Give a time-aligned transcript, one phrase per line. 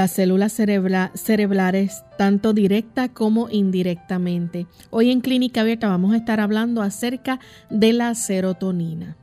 [0.00, 4.66] Las células cerebrales, tanto directa como indirectamente.
[4.88, 9.18] Hoy en Clínica Abierta vamos a estar hablando acerca de la serotonina.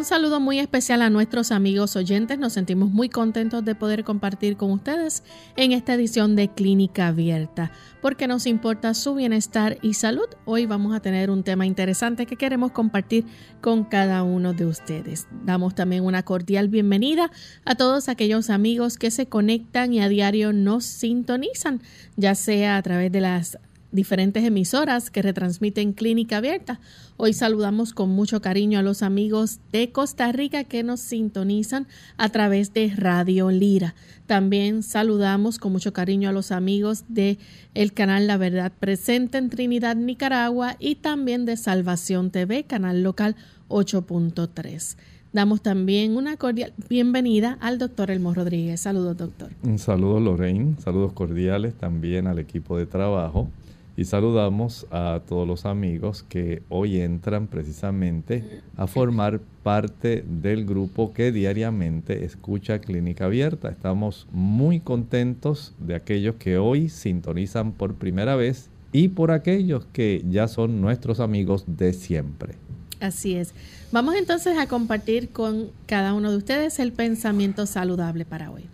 [0.00, 2.38] Un saludo muy especial a nuestros amigos oyentes.
[2.38, 5.22] Nos sentimos muy contentos de poder compartir con ustedes
[5.56, 7.70] en esta edición de Clínica Abierta,
[8.00, 10.24] porque nos importa su bienestar y salud.
[10.46, 13.26] Hoy vamos a tener un tema interesante que queremos compartir
[13.60, 15.28] con cada uno de ustedes.
[15.44, 17.30] Damos también una cordial bienvenida
[17.66, 21.82] a todos aquellos amigos que se conectan y a diario nos sintonizan,
[22.16, 23.58] ya sea a través de las
[23.92, 26.80] diferentes emisoras que retransmiten Clínica Abierta.
[27.16, 31.86] Hoy saludamos con mucho cariño a los amigos de Costa Rica que nos sintonizan
[32.16, 33.94] a través de Radio Lira.
[34.26, 37.38] También saludamos con mucho cariño a los amigos de
[37.74, 43.36] el canal La Verdad Presente en Trinidad, Nicaragua y también de Salvación TV, canal local
[43.68, 44.96] 8.3.
[45.32, 48.80] Damos también una cordial bienvenida al doctor Elmo Rodríguez.
[48.80, 49.50] Saludos, doctor.
[49.62, 50.74] Un saludo, Lorraine.
[50.80, 53.48] Saludos cordiales también al equipo de trabajo
[53.96, 61.12] y saludamos a todos los amigos que hoy entran precisamente a formar parte del grupo
[61.12, 63.68] que diariamente escucha Clínica Abierta.
[63.68, 70.24] Estamos muy contentos de aquellos que hoy sintonizan por primera vez y por aquellos que
[70.28, 72.54] ya son nuestros amigos de siempre.
[73.00, 73.54] Así es.
[73.92, 78.64] Vamos entonces a compartir con cada uno de ustedes el pensamiento saludable para hoy.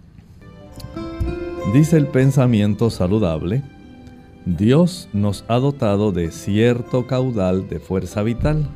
[1.72, 3.62] Dice el pensamiento saludable
[4.46, 8.68] Dios nos ha dotado de cierto caudal de fuerza vital.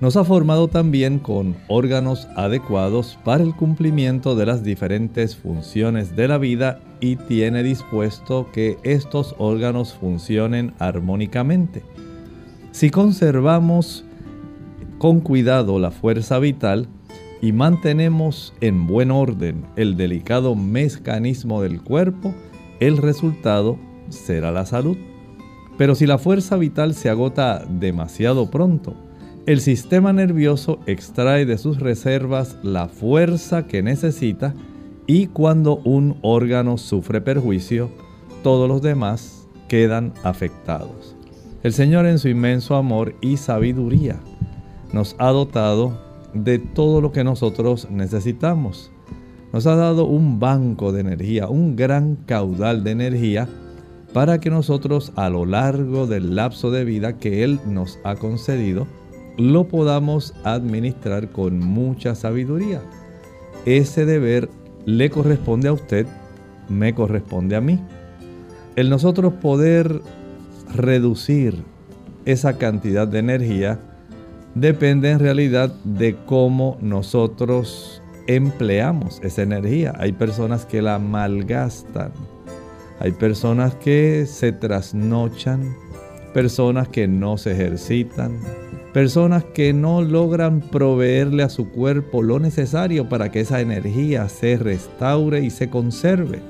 [0.00, 6.26] Nos ha formado también con órganos adecuados para el cumplimiento de las diferentes funciones de
[6.26, 11.82] la vida y tiene dispuesto que estos órganos funcionen armónicamente.
[12.72, 14.06] Si conservamos
[14.96, 16.88] con cuidado la fuerza vital
[17.42, 22.34] y mantenemos en buen orden el delicado mecanismo del cuerpo,
[22.80, 23.78] el resultado
[24.14, 24.96] será la salud.
[25.76, 28.94] Pero si la fuerza vital se agota demasiado pronto,
[29.46, 34.54] el sistema nervioso extrae de sus reservas la fuerza que necesita
[35.06, 37.90] y cuando un órgano sufre perjuicio,
[38.42, 41.14] todos los demás quedan afectados.
[41.62, 44.18] El Señor en su inmenso amor y sabiduría
[44.92, 45.98] nos ha dotado
[46.32, 48.92] de todo lo que nosotros necesitamos.
[49.52, 53.48] Nos ha dado un banco de energía, un gran caudal de energía
[54.14, 58.86] para que nosotros a lo largo del lapso de vida que Él nos ha concedido,
[59.36, 62.80] lo podamos administrar con mucha sabiduría.
[63.66, 64.48] Ese deber
[64.86, 66.06] le corresponde a usted,
[66.68, 67.80] me corresponde a mí.
[68.76, 70.00] El nosotros poder
[70.72, 71.64] reducir
[72.24, 73.80] esa cantidad de energía
[74.54, 79.92] depende en realidad de cómo nosotros empleamos esa energía.
[79.98, 82.12] Hay personas que la malgastan
[83.00, 85.74] hay personas que se trasnochan,
[86.32, 88.38] personas que no se ejercitan,
[88.92, 94.56] personas que no logran proveerle a su cuerpo lo necesario para que esa energía se
[94.56, 96.40] restaure y se conserve.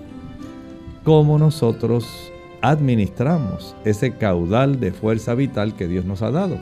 [1.04, 6.58] ¿Cómo nosotros administramos ese caudal de fuerza vital que Dios nos ha dado?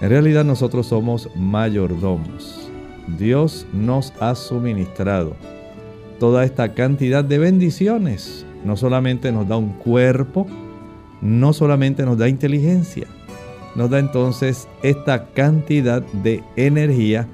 [0.00, 2.70] En realidad nosotros somos mayordomos.
[3.18, 5.34] Dios nos ha suministrado
[6.18, 8.44] toda esta cantidad de bendiciones.
[8.64, 10.46] No solamente nos da un cuerpo,
[11.20, 13.06] no solamente nos da inteligencia,
[13.74, 17.28] nos da entonces esta cantidad de energía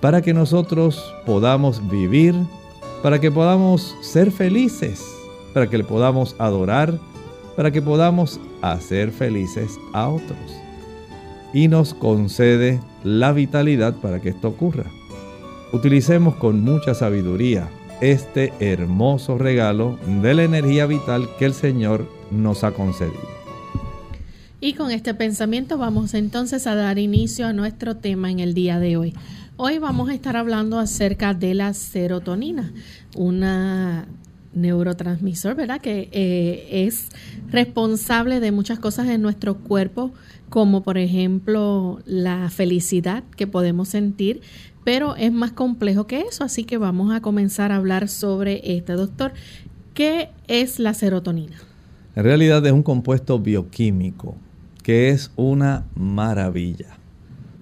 [0.00, 2.34] para que nosotros podamos vivir,
[3.02, 5.02] para que podamos ser felices,
[5.52, 6.98] para que le podamos adorar,
[7.56, 10.38] para que podamos hacer felices a otros.
[11.52, 14.90] Y nos concede la vitalidad para que esto ocurra.
[15.72, 17.68] Utilicemos con mucha sabiduría
[18.10, 23.34] este hermoso regalo de la energía vital que el Señor nos ha concedido.
[24.60, 28.78] Y con este pensamiento vamos entonces a dar inicio a nuestro tema en el día
[28.78, 29.14] de hoy.
[29.56, 32.72] Hoy vamos a estar hablando acerca de la serotonina,
[33.16, 34.06] una
[34.54, 35.80] neurotransmisor, ¿verdad?
[35.80, 37.08] Que eh, es
[37.50, 40.12] responsable de muchas cosas en nuestro cuerpo,
[40.48, 44.40] como por ejemplo la felicidad que podemos sentir,
[44.84, 48.92] pero es más complejo que eso, así que vamos a comenzar a hablar sobre este
[48.92, 49.32] doctor.
[49.94, 51.56] ¿Qué es la serotonina?
[52.14, 54.36] En realidad es un compuesto bioquímico
[54.82, 56.98] que es una maravilla.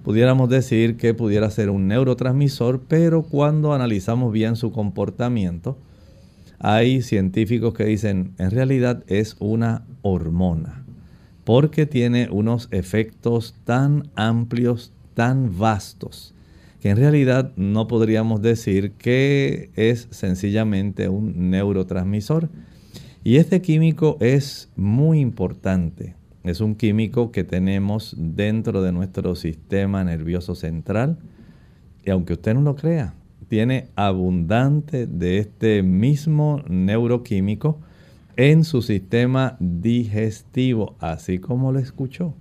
[0.03, 5.77] Pudiéramos decir que pudiera ser un neurotransmisor, pero cuando analizamos bien su comportamiento,
[6.59, 10.83] hay científicos que dicen, en realidad es una hormona,
[11.45, 16.32] porque tiene unos efectos tan amplios, tan vastos,
[16.83, 22.49] que en realidad no podríamos decir que es sencillamente un neurotransmisor.
[23.23, 26.17] Y este químico es muy importante.
[26.43, 31.19] Es un químico que tenemos dentro de nuestro sistema nervioso central.
[32.03, 33.13] Y aunque usted no lo crea,
[33.47, 37.79] tiene abundante de este mismo neuroquímico
[38.35, 42.35] en su sistema digestivo, así como lo escuchó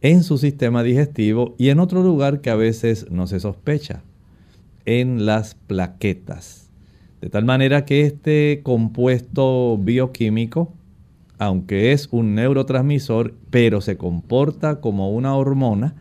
[0.00, 4.02] en su sistema digestivo y en otro lugar que a veces no se sospecha,
[4.84, 6.70] en las plaquetas.
[7.20, 10.72] De tal manera que este compuesto bioquímico,
[11.38, 15.94] aunque es un neurotransmisor, pero se comporta como una hormona,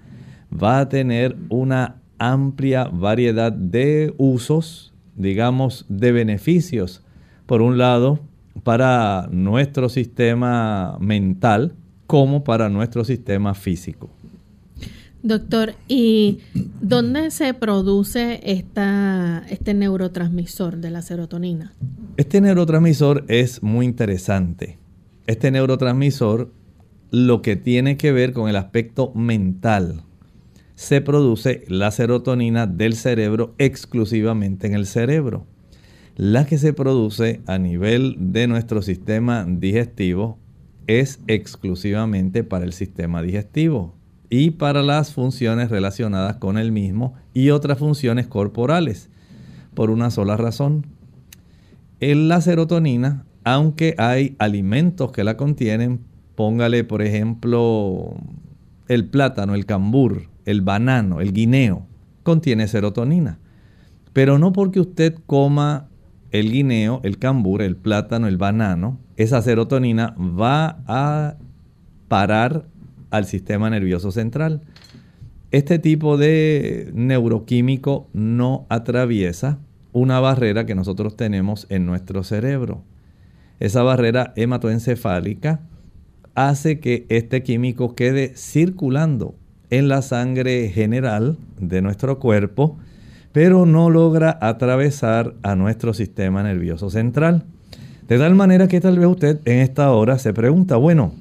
[0.52, 7.04] va a tener una amplia variedad de usos, digamos, de beneficios.
[7.46, 8.20] Por un lado,
[8.64, 11.74] para nuestro sistema mental,
[12.08, 14.10] como para nuestro sistema físico.
[15.24, 16.40] Doctor, ¿y
[16.82, 21.74] dónde se produce esta, este neurotransmisor de la serotonina?
[22.16, 24.78] Este neurotransmisor es muy interesante.
[25.26, 26.54] Este neurotransmisor
[27.12, 30.04] lo que tiene que ver con el aspecto mental.
[30.76, 35.46] Se produce la serotonina del cerebro exclusivamente en el cerebro.
[36.16, 40.40] La que se produce a nivel de nuestro sistema digestivo
[40.88, 43.94] es exclusivamente para el sistema digestivo
[44.30, 49.10] y para las funciones relacionadas con el mismo y otras funciones corporales,
[49.74, 50.86] por una sola razón.
[52.00, 56.02] En la serotonina, aunque hay alimentos que la contienen,
[56.36, 58.16] póngale por ejemplo
[58.88, 61.86] el plátano, el cambur, el banano, el guineo,
[62.24, 63.40] contiene serotonina.
[64.14, 65.90] Pero no porque usted coma
[66.32, 71.36] el guineo, el cambur, el plátano, el banano, esa serotonina va a
[72.08, 72.66] parar
[73.10, 74.62] al sistema nervioso central.
[75.52, 79.60] Este tipo de neuroquímico no atraviesa
[79.92, 82.84] una barrera que nosotros tenemos en nuestro cerebro.
[83.60, 85.62] Esa barrera hematoencefálica
[86.36, 89.36] hace que este químico quede circulando
[89.70, 92.78] en la sangre general de nuestro cuerpo
[93.38, 97.46] pero no logra atravesar a nuestro sistema nervioso central.
[98.08, 101.14] De tal manera que tal vez usted en esta hora se pregunta, bueno,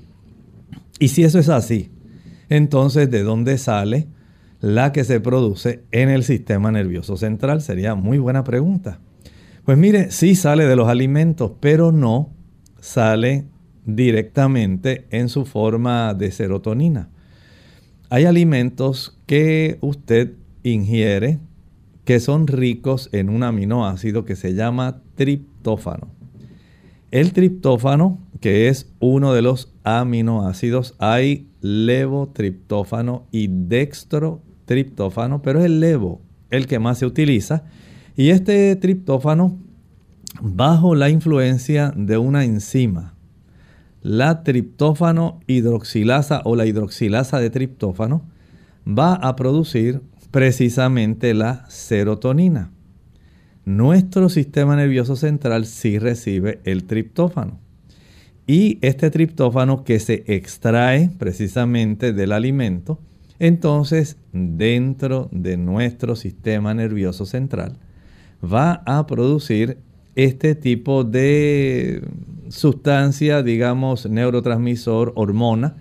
[0.98, 1.90] ¿y si eso es así?
[2.48, 4.06] Entonces, ¿de dónde sale
[4.60, 7.60] la que se produce en el sistema nervioso central?
[7.60, 9.00] Sería muy buena pregunta.
[9.64, 12.30] Pues mire, sí sale de los alimentos, pero no
[12.80, 13.46] sale
[13.84, 17.08] directamente en su forma de serotonina.
[18.10, 21.40] Hay alimentos que usted ingiere
[22.04, 26.08] que son ricos en un aminoácido que se llama triptófano.
[27.16, 35.80] El triptófano, que es uno de los aminoácidos, hay levotriptófano y dextrotriptófano, pero es el
[35.80, 36.20] levo
[36.50, 37.64] el que más se utiliza.
[38.16, 39.56] Y este triptófano,
[40.42, 43.14] bajo la influencia de una enzima,
[44.02, 48.26] la triptófano hidroxilasa o la hidroxilasa de triptófano,
[48.86, 52.72] va a producir precisamente la serotonina.
[53.66, 57.58] Nuestro sistema nervioso central sí recibe el triptófano.
[58.46, 63.00] Y este triptófano que se extrae precisamente del alimento,
[63.40, 67.76] entonces dentro de nuestro sistema nervioso central
[68.40, 69.78] va a producir
[70.14, 72.02] este tipo de
[72.48, 75.74] sustancia, digamos, neurotransmisor, hormona,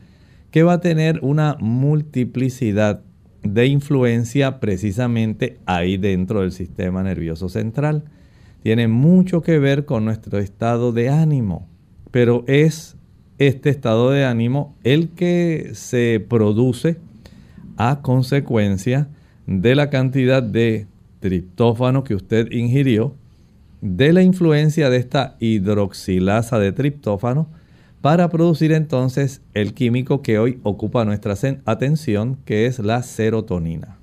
[0.49, 3.03] que va a tener una multiplicidad
[3.45, 8.03] de influencia precisamente ahí dentro del sistema nervioso central.
[8.63, 11.67] Tiene mucho que ver con nuestro estado de ánimo,
[12.11, 12.97] pero es
[13.37, 16.97] este estado de ánimo el que se produce
[17.77, 19.09] a consecuencia
[19.45, 20.87] de la cantidad de
[21.19, 23.13] triptófano que usted ingirió,
[23.81, 27.47] de la influencia de esta hidroxilasa de triptófano,
[28.05, 31.33] para producir entonces el químico que hoy ocupa nuestra
[31.65, 33.97] atención, que es la serotonina.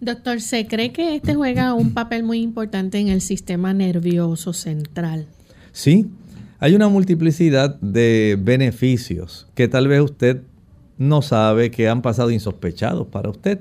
[0.00, 5.28] Doctor, ¿se cree que este juega un papel muy importante en el sistema nervioso central?
[5.70, 6.08] Sí,
[6.58, 10.42] hay una multiplicidad de beneficios que tal vez usted
[10.98, 13.60] no sabe que han pasado insospechados para usted.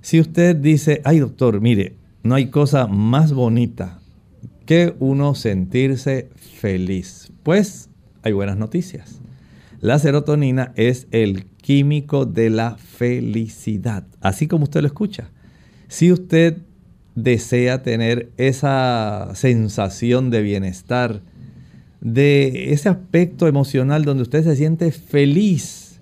[0.00, 4.00] Si usted dice, ay doctor, mire, no hay cosa más bonita
[4.64, 7.30] que uno sentirse feliz.
[7.42, 7.87] Pues
[8.22, 9.20] hay buenas noticias.
[9.80, 15.30] La serotonina es el químico de la felicidad, así como usted lo escucha.
[15.86, 16.58] Si usted
[17.14, 21.20] desea tener esa sensación de bienestar,
[22.00, 26.00] de ese aspecto emocional donde usted se siente feliz,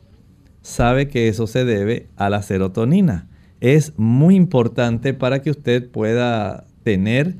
[0.63, 3.29] sabe que eso se debe a la serotonina.
[3.61, 7.37] Es muy importante para que usted pueda tener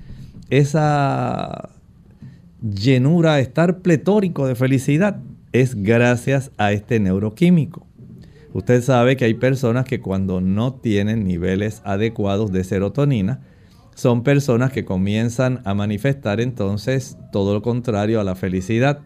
[0.49, 1.71] esa
[2.63, 5.21] llenura, estar pletórico de felicidad,
[5.53, 7.87] es gracias a este neuroquímico.
[8.53, 13.41] Usted sabe que hay personas que cuando no tienen niveles adecuados de serotonina,
[13.95, 19.01] son personas que comienzan a manifestar entonces todo lo contrario a la felicidad.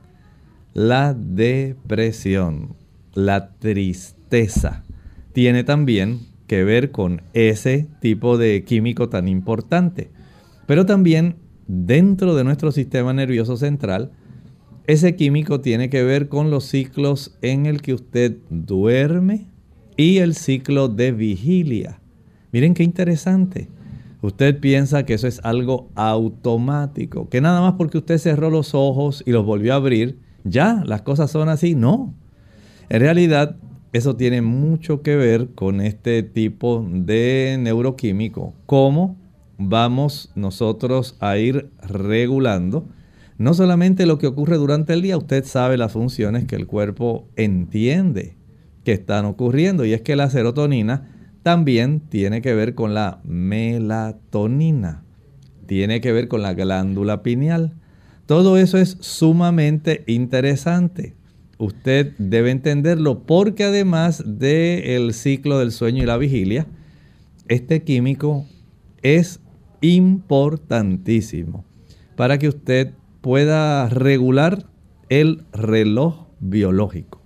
[0.72, 2.76] La depresión,
[3.14, 4.84] la tristeza,
[5.32, 10.10] tiene también que ver con ese tipo de químico tan importante.
[10.66, 11.36] Pero también
[11.70, 14.10] dentro de nuestro sistema nervioso central,
[14.86, 19.46] ese químico tiene que ver con los ciclos en el que usted duerme
[19.96, 22.00] y el ciclo de vigilia.
[22.50, 23.68] Miren qué interesante.
[24.20, 29.22] Usted piensa que eso es algo automático, que nada más porque usted cerró los ojos
[29.24, 31.76] y los volvió a abrir, ya las cosas son así.
[31.76, 32.12] No.
[32.88, 33.56] En realidad,
[33.92, 39.16] eso tiene mucho que ver con este tipo de neuroquímico, como
[39.60, 42.88] vamos nosotros a ir regulando
[43.40, 47.26] no solamente lo que ocurre durante el día, usted sabe las funciones que el cuerpo
[47.36, 48.36] entiende
[48.84, 51.08] que están ocurriendo y es que la serotonina
[51.42, 55.04] también tiene que ver con la melatonina,
[55.64, 57.72] tiene que ver con la glándula pineal.
[58.26, 61.14] Todo eso es sumamente interesante.
[61.56, 66.66] Usted debe entenderlo porque además del ciclo del sueño y la vigilia,
[67.48, 68.44] este químico
[69.00, 69.40] es
[69.80, 71.64] importantísimo
[72.16, 74.66] para que usted pueda regular
[75.08, 77.20] el reloj biológico.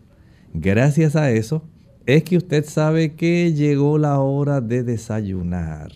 [0.52, 1.64] Gracias a eso
[2.06, 5.92] es que usted sabe que llegó la hora de desayunar.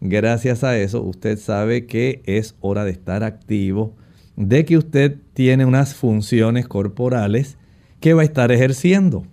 [0.00, 3.94] Gracias a eso usted sabe que es hora de estar activo,
[4.36, 7.58] de que usted tiene unas funciones corporales
[8.00, 9.26] que va a estar ejerciendo.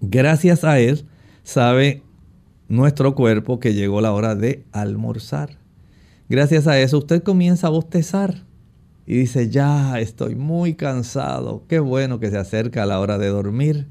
[0.00, 1.06] Gracias a él
[1.42, 2.02] sabe
[2.68, 5.61] nuestro cuerpo que llegó la hora de almorzar.
[6.32, 8.44] Gracias a eso usted comienza a bostezar
[9.06, 13.88] y dice, ya estoy muy cansado, qué bueno que se acerca la hora de dormir.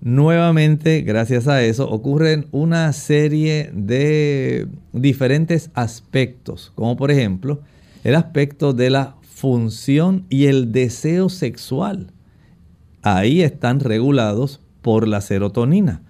[0.00, 7.60] Nuevamente, gracias a eso, ocurren una serie de diferentes aspectos, como por ejemplo
[8.04, 12.10] el aspecto de la función y el deseo sexual.
[13.02, 16.00] Ahí están regulados por la serotonina.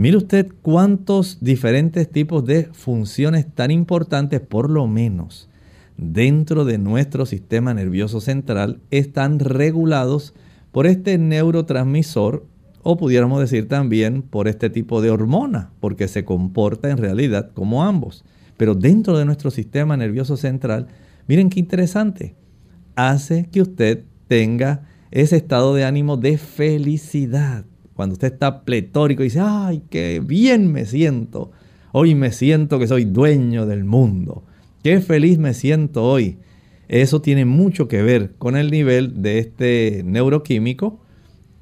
[0.00, 5.50] Mire usted cuántos diferentes tipos de funciones tan importantes, por lo menos
[5.98, 10.32] dentro de nuestro sistema nervioso central, están regulados
[10.72, 12.46] por este neurotransmisor
[12.82, 17.84] o pudiéramos decir también por este tipo de hormona, porque se comporta en realidad como
[17.84, 18.24] ambos.
[18.56, 20.86] Pero dentro de nuestro sistema nervioso central,
[21.26, 22.36] miren qué interesante,
[22.96, 24.80] hace que usted tenga
[25.10, 27.66] ese estado de ánimo de felicidad
[28.00, 31.50] cuando usted está pletórico y dice, ay, qué bien me siento.
[31.92, 34.42] Hoy me siento que soy dueño del mundo.
[34.82, 36.38] Qué feliz me siento hoy.
[36.88, 40.98] Eso tiene mucho que ver con el nivel de este neuroquímico.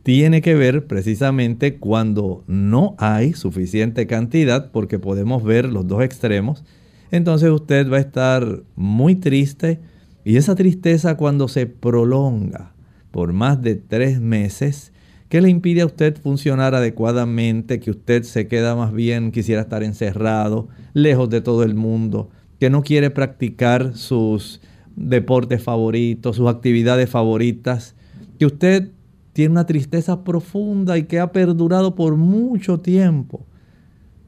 [0.04, 6.62] Tiene que ver precisamente cuando no hay suficiente cantidad, porque podemos ver los dos extremos.
[7.11, 9.80] Entonces usted va a estar muy triste
[10.25, 12.75] y esa tristeza cuando se prolonga
[13.11, 14.92] por más de tres meses,
[15.28, 17.80] ¿Qué le impide a usted funcionar adecuadamente?
[17.80, 22.70] Que usted se queda más bien, quisiera estar encerrado, lejos de todo el mundo, que
[22.70, 24.62] no quiere practicar sus
[24.97, 27.94] deportes favoritos, sus actividades favoritas,
[28.38, 28.90] que usted
[29.35, 33.44] tiene una tristeza profunda y que ha perdurado por mucho tiempo.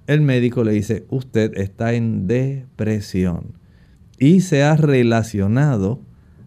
[0.07, 3.55] El médico le dice, usted está en depresión.
[4.19, 6.01] Y se ha relacionado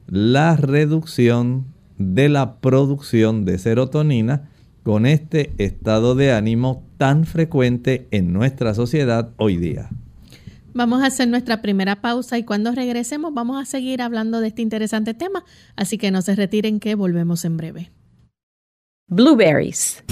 [0.06, 1.73] la reducción
[2.04, 4.50] de la producción de serotonina
[4.84, 9.90] con este estado de ánimo tan frecuente en nuestra sociedad hoy día.
[10.74, 14.62] Vamos a hacer nuestra primera pausa y cuando regresemos vamos a seguir hablando de este
[14.62, 15.46] interesante tema,
[15.76, 17.92] así que no se retiren que volvemos en breve.
[19.08, 20.04] Blueberries.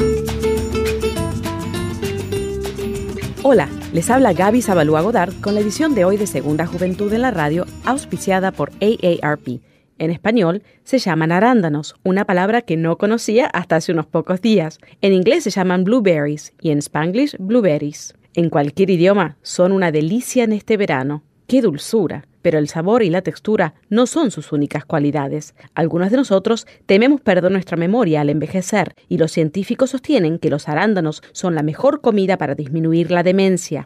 [3.44, 7.24] Hola, les habla Gaby Zabalúa Godard con la edición de hoy de Segunda Juventud en
[7.24, 9.62] la Radio, auspiciada por AARP
[10.02, 14.80] en español se llaman arándanos, una palabra que no conocía hasta hace unos pocos días.
[15.02, 18.16] En inglés se llaman blueberries y en spanglish blueberries.
[18.34, 21.22] En cualquier idioma son una delicia en este verano.
[21.46, 22.26] ¡Qué dulzura!
[22.42, 25.54] Pero el sabor y la textura no son sus únicas cualidades.
[25.76, 30.68] Algunos de nosotros tememos perder nuestra memoria al envejecer y los científicos sostienen que los
[30.68, 33.86] arándanos son la mejor comida para disminuir la demencia.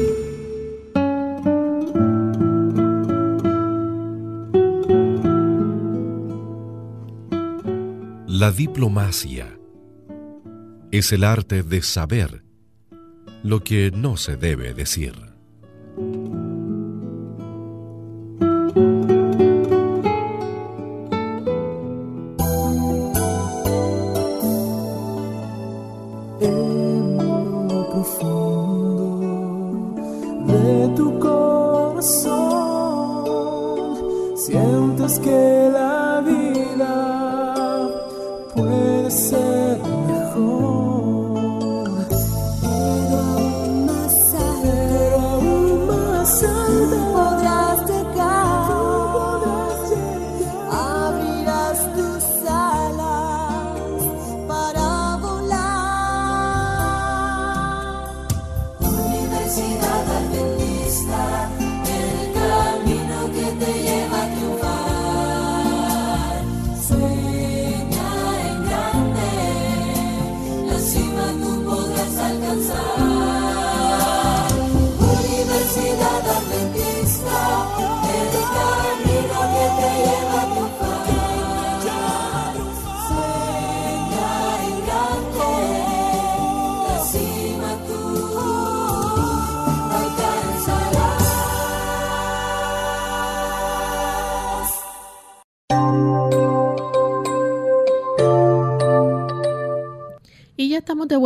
[8.41, 9.55] La diplomacia
[10.89, 12.43] es el arte de saber
[13.43, 15.13] lo que no se debe decir.
[34.97, 35.60] de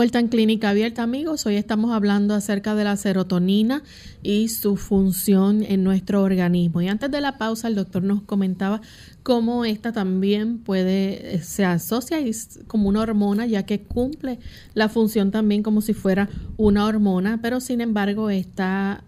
[0.05, 1.47] vuelta en Clínica Abierta, amigos.
[1.47, 3.81] Hoy estamos hablando acerca de la serotonina
[4.21, 6.79] y su función en nuestro organismo.
[6.83, 8.81] Y antes de la pausa, el doctor nos comentaba
[9.23, 12.19] cómo esta también puede, se asocia
[12.67, 14.37] como una hormona, ya que cumple
[14.75, 19.03] la función también como si fuera una hormona, pero sin embargo está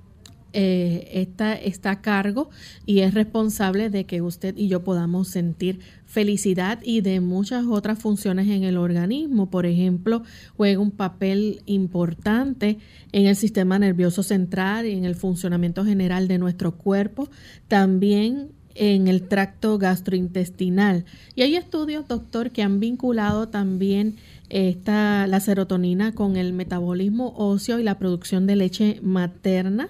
[0.53, 2.49] eh, está, está a cargo
[2.85, 7.99] y es responsable de que usted y yo podamos sentir felicidad y de muchas otras
[7.99, 9.49] funciones en el organismo.
[9.49, 10.23] Por ejemplo,
[10.55, 12.77] juega un papel importante
[13.11, 17.29] en el sistema nervioso central y en el funcionamiento general de nuestro cuerpo.
[17.67, 21.05] También en el tracto gastrointestinal.
[21.35, 24.15] Y hay estudios, doctor, que han vinculado también
[24.49, 29.89] esta, la serotonina con el metabolismo óseo y la producción de leche materna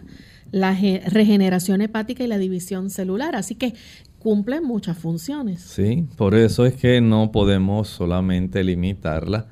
[0.52, 3.36] la regeneración hepática y la división celular.
[3.36, 3.74] Así que
[4.20, 5.62] cumple muchas funciones.
[5.62, 9.48] Sí, por eso es que no podemos solamente limitarla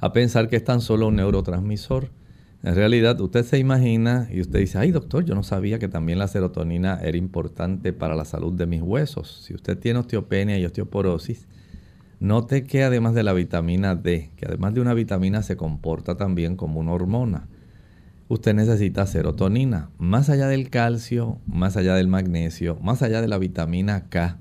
[0.00, 2.10] a pensar que es tan solo un neurotransmisor.
[2.62, 6.18] En realidad, usted se imagina y usted dice, ay doctor, yo no sabía que también
[6.18, 9.42] la serotonina era importante para la salud de mis huesos.
[9.44, 11.46] Si usted tiene osteopenia y osteoporosis,
[12.18, 16.56] note que además de la vitamina D, que además de una vitamina se comporta también
[16.56, 17.46] como una hormona.
[18.28, 19.90] Usted necesita serotonina.
[19.98, 24.38] Más allá del calcio, más allá del magnesio, más allá de la vitamina K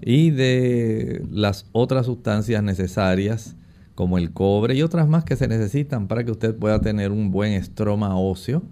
[0.00, 3.56] y de las otras sustancias necesarias
[3.94, 7.30] como el cobre y otras más que se necesitan para que usted pueda tener un
[7.30, 8.62] buen estroma óseo.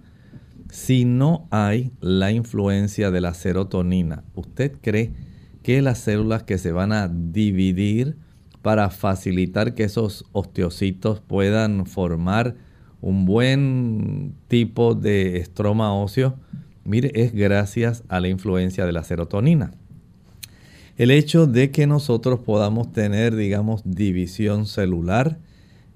[0.69, 5.13] Si no hay la influencia de la serotonina, ¿usted cree
[5.63, 8.17] que las células que se van a dividir
[8.61, 12.55] para facilitar que esos osteocitos puedan formar
[13.05, 16.39] un buen tipo de estroma óseo,
[16.85, 19.73] mire, es gracias a la influencia de la serotonina.
[20.97, 25.37] El hecho de que nosotros podamos tener, digamos, división celular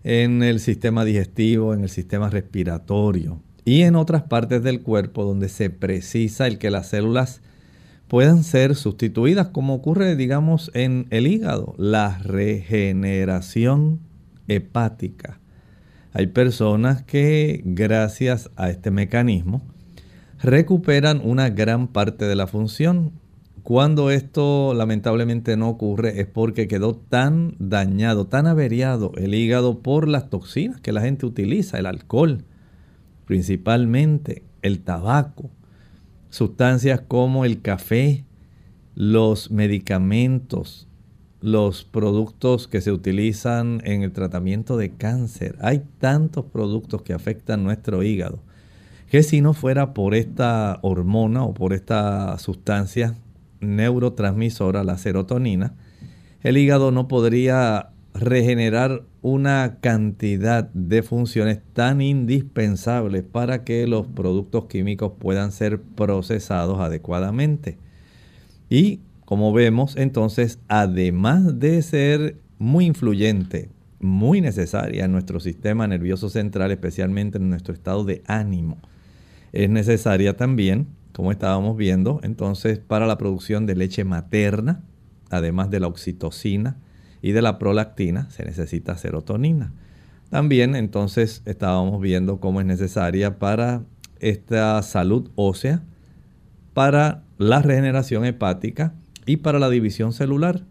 [0.03, 5.49] en el sistema digestivo, en el sistema respiratorio y en otras partes del cuerpo donde
[5.49, 7.41] se precisa el que las células
[8.07, 13.99] puedan ser sustituidas, como ocurre, digamos, en el hígado, la regeneración
[14.47, 15.39] hepática.
[16.11, 19.61] Hay personas que gracias a este mecanismo
[20.41, 23.11] recuperan una gran parte de la función.
[23.61, 30.07] Cuando esto lamentablemente no ocurre es porque quedó tan dañado, tan averiado el hígado por
[30.07, 32.43] las toxinas que la gente utiliza, el alcohol,
[33.25, 35.51] principalmente el tabaco,
[36.31, 38.25] sustancias como el café,
[38.95, 40.88] los medicamentos,
[41.41, 45.55] los productos que se utilizan en el tratamiento de cáncer.
[45.61, 48.39] Hay tantos productos que afectan nuestro hígado
[49.09, 53.15] que si no fuera por esta hormona o por esta sustancia
[53.59, 55.73] neurotransmisora, la serotonina,
[56.41, 64.65] el hígado no podría regenerar una cantidad de funciones tan indispensables para que los productos
[64.65, 67.77] químicos puedan ser procesados adecuadamente.
[68.69, 68.99] Y
[69.29, 76.71] como vemos, entonces, además de ser muy influyente, muy necesaria en nuestro sistema nervioso central,
[76.71, 78.79] especialmente en nuestro estado de ánimo,
[79.51, 84.81] es necesaria también, como estábamos viendo, entonces, para la producción de leche materna,
[85.29, 86.77] además de la oxitocina
[87.21, 89.73] y de la prolactina, se necesita serotonina.
[90.31, 93.83] También, entonces, estábamos viendo cómo es necesaria para
[94.19, 95.83] esta salud ósea,
[96.73, 98.95] para la regeneración hepática,
[99.29, 100.63] y para la división celular.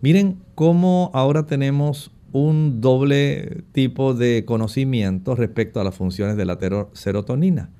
[0.00, 6.58] Miren cómo ahora tenemos un doble tipo de conocimiento respecto a las funciones de la
[6.92, 7.70] serotonina.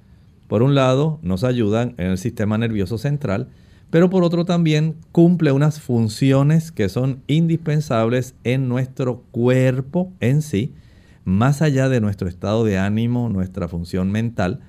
[0.46, 3.48] Por un lado, nos ayudan en el sistema nervioso central,
[3.90, 10.74] pero por otro también cumple unas funciones que son indispensables en nuestro cuerpo en sí,
[11.24, 14.60] más allá de nuestro estado de ánimo, nuestra función mental,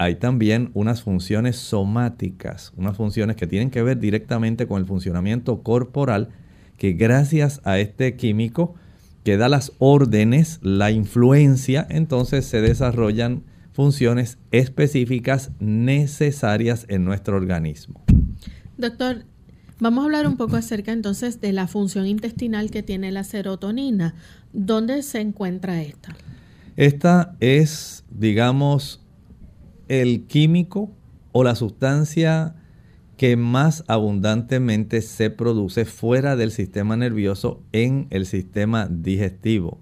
[0.00, 5.62] hay también unas funciones somáticas, unas funciones que tienen que ver directamente con el funcionamiento
[5.62, 6.30] corporal,
[6.78, 8.74] que gracias a este químico
[9.24, 13.42] que da las órdenes, la influencia, entonces se desarrollan
[13.74, 18.02] funciones específicas necesarias en nuestro organismo.
[18.78, 19.26] Doctor,
[19.80, 24.14] vamos a hablar un poco acerca entonces de la función intestinal que tiene la serotonina.
[24.54, 26.16] ¿Dónde se encuentra esta?
[26.76, 28.99] Esta es, digamos,
[29.90, 30.92] el químico
[31.32, 32.54] o la sustancia
[33.16, 39.80] que más abundantemente se produce fuera del sistema nervioso en el sistema digestivo.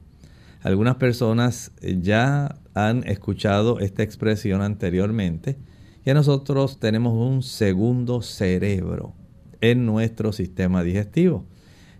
[0.62, 5.58] Algunas personas eh, ya han escuchado esta expresión anteriormente,
[6.04, 9.12] que nosotros tenemos un segundo cerebro
[9.60, 11.44] en nuestro sistema digestivo.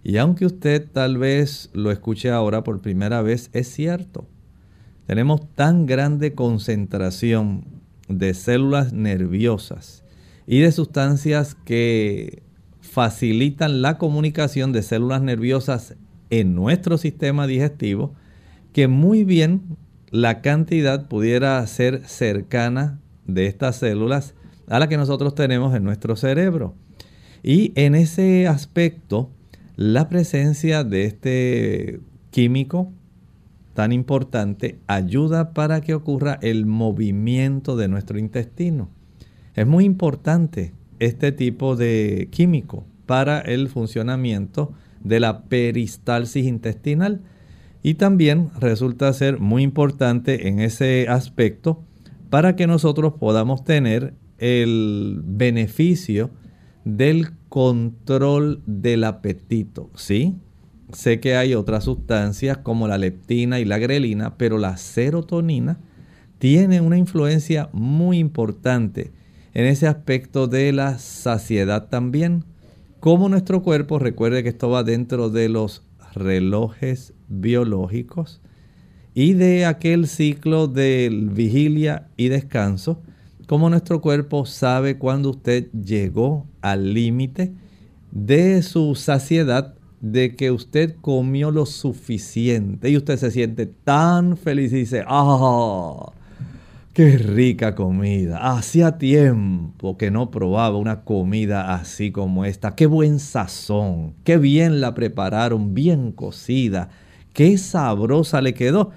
[0.02, 4.26] Y aunque usted tal vez lo escuche ahora por primera vez, es cierto.
[5.06, 7.77] Tenemos tan grande concentración
[8.08, 10.04] de células nerviosas
[10.46, 12.42] y de sustancias que
[12.80, 15.94] facilitan la comunicación de células nerviosas
[16.30, 18.14] en nuestro sistema digestivo,
[18.72, 19.76] que muy bien
[20.10, 24.34] la cantidad pudiera ser cercana de estas células
[24.68, 26.74] a la que nosotros tenemos en nuestro cerebro.
[27.42, 29.30] Y en ese aspecto,
[29.76, 32.92] la presencia de este químico
[33.78, 38.90] tan importante ayuda para que ocurra el movimiento de nuestro intestino.
[39.54, 44.72] Es muy importante este tipo de químico para el funcionamiento
[45.04, 47.22] de la peristalsis intestinal
[47.80, 51.84] y también resulta ser muy importante en ese aspecto
[52.30, 56.30] para que nosotros podamos tener el beneficio
[56.84, 60.34] del control del apetito, ¿sí?
[60.92, 65.78] Sé que hay otras sustancias como la leptina y la grelina, pero la serotonina
[66.38, 69.12] tiene una influencia muy importante
[69.54, 72.44] en ese aspecto de la saciedad también.
[73.00, 75.82] Como nuestro cuerpo, recuerde que esto va dentro de los
[76.14, 78.40] relojes biológicos
[79.14, 83.02] y de aquel ciclo de vigilia y descanso,
[83.46, 87.52] como nuestro cuerpo sabe cuando usted llegó al límite
[88.10, 94.72] de su saciedad, de que usted comió lo suficiente y usted se siente tan feliz
[94.72, 96.12] y dice, ¡ah!
[96.92, 98.56] ¡Qué rica comida!
[98.56, 102.74] Hacía tiempo que no probaba una comida así como esta.
[102.74, 104.14] ¡Qué buen sazón!
[104.24, 105.74] ¡Qué bien la prepararon!
[105.74, 106.88] Bien cocida.
[107.32, 108.90] ¡Qué sabrosa le quedó!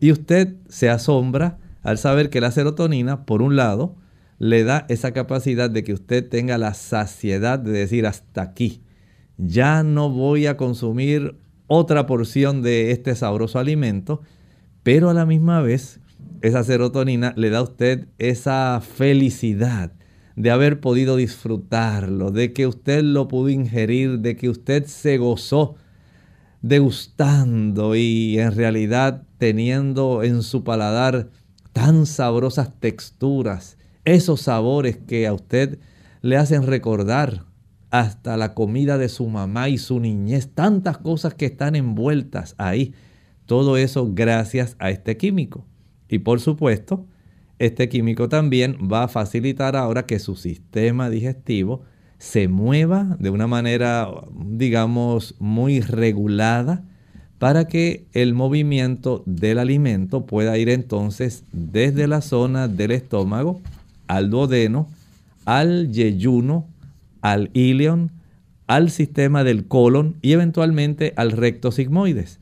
[0.00, 3.96] Y usted se asombra al saber que la serotonina, por un lado,
[4.38, 8.80] le da esa capacidad de que usted tenga la saciedad de decir hasta aquí.
[9.36, 14.20] Ya no voy a consumir otra porción de este sabroso alimento,
[14.82, 16.00] pero a la misma vez
[16.42, 19.92] esa serotonina le da a usted esa felicidad
[20.36, 25.76] de haber podido disfrutarlo, de que usted lo pudo ingerir, de que usted se gozó
[26.62, 31.30] degustando y en realidad teniendo en su paladar
[31.72, 35.78] tan sabrosas texturas, esos sabores que a usted
[36.22, 37.44] le hacen recordar
[37.92, 42.94] hasta la comida de su mamá y su niñez, tantas cosas que están envueltas ahí.
[43.44, 45.66] Todo eso gracias a este químico.
[46.08, 47.06] Y por supuesto,
[47.58, 51.82] este químico también va a facilitar ahora que su sistema digestivo
[52.16, 56.84] se mueva de una manera, digamos, muy regulada
[57.38, 63.60] para que el movimiento del alimento pueda ir entonces desde la zona del estómago
[64.06, 64.88] al duodeno,
[65.44, 66.71] al yeyuno,
[67.22, 68.12] al ilion,
[68.66, 72.40] al sistema del colon y eventualmente al recto sigmoides.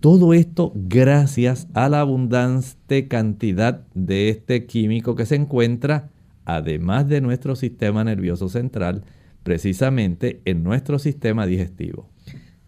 [0.00, 6.10] Todo esto gracias a la abundante cantidad de este químico que se encuentra,
[6.44, 9.04] además de nuestro sistema nervioso central,
[9.42, 12.08] precisamente en nuestro sistema digestivo.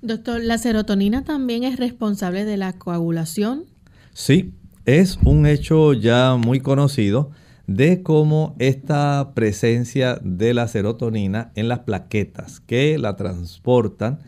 [0.01, 3.65] Doctor, ¿la serotonina también es responsable de la coagulación?
[4.13, 7.31] Sí, es un hecho ya muy conocido
[7.69, 14.19] de cómo esta presencia de la serotonina en las plaquetas que la transportan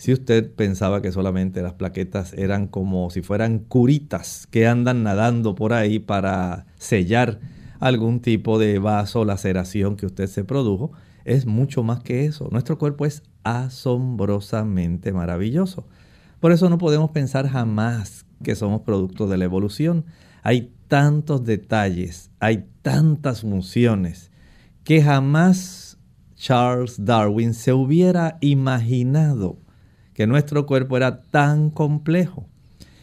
[0.00, 5.54] si usted pensaba que solamente las plaquetas eran como si fueran curitas que andan nadando
[5.54, 7.38] por ahí para sellar
[7.80, 10.92] algún tipo de vaso, laceración que usted se produjo,
[11.26, 12.48] es mucho más que eso.
[12.50, 15.86] Nuestro cuerpo es asombrosamente maravilloso.
[16.40, 20.06] Por eso no podemos pensar jamás que somos producto de la evolución.
[20.42, 24.32] Hay tantos detalles, hay tantas funciones
[24.82, 25.98] que jamás
[26.34, 29.56] Charles Darwin se hubiera imaginado
[30.14, 32.48] que nuestro cuerpo era tan complejo.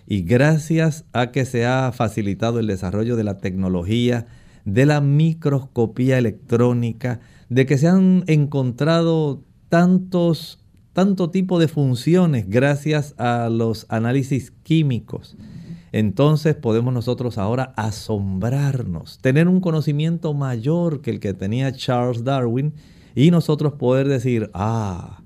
[0.06, 4.28] Y gracias a que se ha facilitado el desarrollo de la tecnología,
[4.66, 10.60] de la microscopía electrónica, de que se han encontrado tantos,
[10.92, 15.38] tanto tipo de funciones gracias a los análisis químicos.
[15.92, 22.74] Entonces podemos nosotros ahora asombrarnos, tener un conocimiento mayor que el que tenía Charles Darwin
[23.16, 25.22] y nosotros poder decir, ah,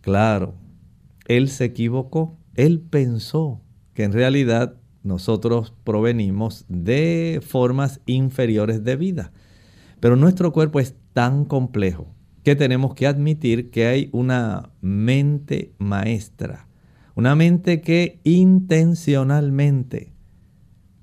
[0.00, 0.54] claro,
[1.26, 3.60] él se equivocó, él pensó
[3.94, 9.32] que en realidad nosotros provenimos de formas inferiores de vida.
[10.00, 12.08] Pero nuestro cuerpo es tan complejo
[12.42, 16.66] que tenemos que admitir que hay una mente maestra,
[17.14, 20.12] una mente que intencionalmente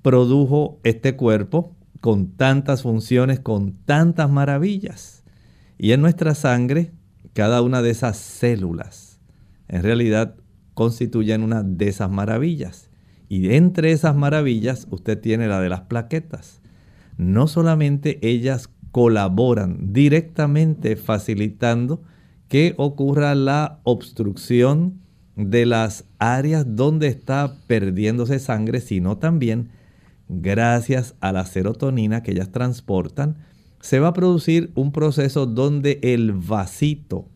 [0.02, 5.24] produjo este cuerpo con tantas funciones, con tantas maravillas.
[5.78, 6.92] Y en nuestra sangre,
[7.32, 9.12] cada una de esas células
[9.68, 10.36] en realidad
[10.74, 12.90] constituyen una de esas maravillas.
[13.28, 16.60] Y entre esas maravillas usted tiene la de las plaquetas.
[17.16, 22.02] No solamente ellas colaboran directamente facilitando
[22.48, 25.01] que ocurra la obstrucción
[25.36, 29.70] de las áreas donde está perdiéndose sangre, sino también
[30.28, 33.36] gracias a la serotonina que ellas transportan,
[33.80, 37.28] se va a producir un proceso donde el vasito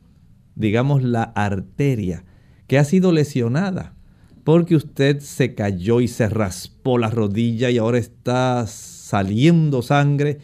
[0.56, 2.24] digamos, la arteria
[2.66, 3.94] que ha sido lesionada
[4.42, 10.38] porque usted se cayó y se raspó la rodilla y ahora está saliendo sangre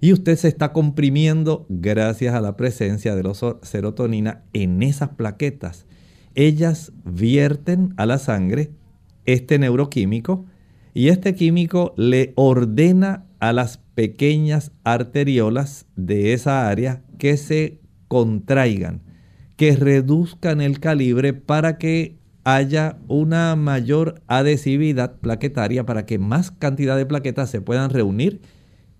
[0.00, 3.32] y usted se está comprimiendo gracias a la presencia de la
[3.62, 5.86] serotonina en esas plaquetas.
[6.40, 8.70] Ellas vierten a la sangre
[9.24, 10.44] este neuroquímico
[10.94, 19.02] y este químico le ordena a las pequeñas arteriolas de esa área que se contraigan
[19.56, 26.96] que reduzcan el calibre para que haya una mayor adhesividad plaquetaria para que más cantidad
[26.96, 28.42] de plaquetas se puedan reunir,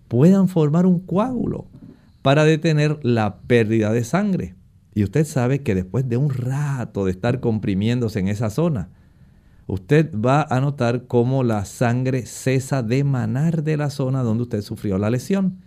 [0.09, 1.69] puedan formar un coágulo
[2.21, 4.58] para detener la pérdida de sangre.
[4.95, 8.91] Y usted sabe que después de un rato de estar comprimiéndose en esa zona,
[9.67, 14.63] usted va a notar cómo la sangre cesa de manar de la zona donde usted
[14.63, 15.61] sufrió la lesión.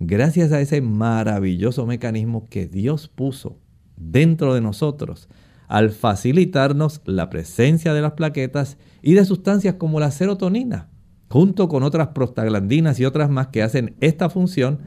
[0.00, 3.58] Gracias a ese maravilloso mecanismo que Dios puso
[3.96, 5.28] dentro de nosotros,
[5.66, 10.88] al facilitarnos la presencia de las plaquetas y de sustancias como la serotonina,
[11.28, 14.80] junto con otras prostaglandinas y otras más que hacen esta función,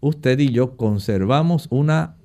[0.00, 2.16] usted y yo conservamos una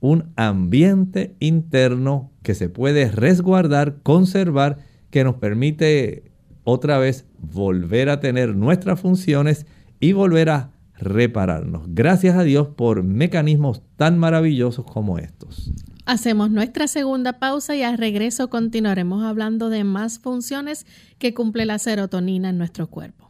[0.00, 4.78] un ambiente interno que se puede resguardar, conservar,
[5.10, 6.32] que nos permite
[6.64, 9.66] otra vez volver a tener nuestras funciones
[9.98, 11.82] y volver a repararnos.
[11.88, 15.72] Gracias a Dios por mecanismos tan maravillosos como estos.
[16.06, 20.86] Hacemos nuestra segunda pausa y al regreso continuaremos hablando de más funciones
[21.18, 23.29] que cumple la serotonina en nuestro cuerpo.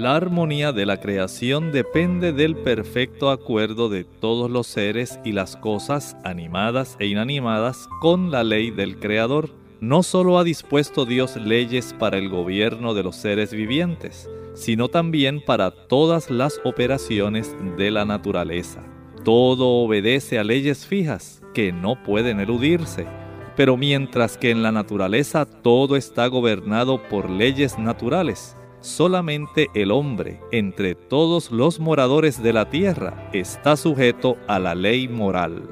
[0.00, 5.58] La armonía de la creación depende del perfecto acuerdo de todos los seres y las
[5.58, 9.50] cosas, animadas e inanimadas, con la ley del Creador.
[9.82, 15.44] No solo ha dispuesto Dios leyes para el gobierno de los seres vivientes, sino también
[15.44, 18.82] para todas las operaciones de la naturaleza.
[19.22, 23.06] Todo obedece a leyes fijas que no pueden eludirse.
[23.54, 30.40] Pero mientras que en la naturaleza todo está gobernado por leyes naturales, solamente el hombre,
[30.52, 35.68] entre todos los moradores de la tierra, está sujeto a la ley moral.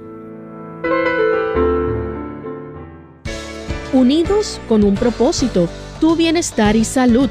[3.93, 5.69] Unidos con un propósito,
[6.01, 7.29] tu bienestar y salud.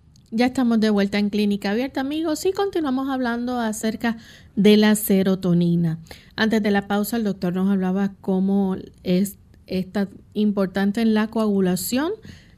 [0.33, 4.15] Ya estamos de vuelta en Clínica Abierta, amigos, y continuamos hablando acerca
[4.55, 5.99] de la serotonina.
[6.37, 12.13] Antes de la pausa, el doctor nos hablaba cómo es esta importante en la coagulación,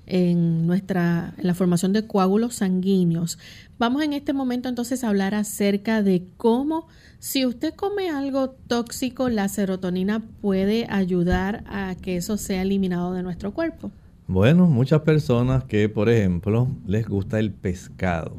[0.05, 3.39] en nuestra en la formación de coágulos sanguíneos.
[3.79, 9.29] Vamos en este momento entonces a hablar acerca de cómo si usted come algo tóxico,
[9.29, 13.89] la serotonina puede ayudar a que eso sea eliminado de nuestro cuerpo.
[14.27, 18.37] Bueno, muchas personas que, por ejemplo, les gusta el pescado.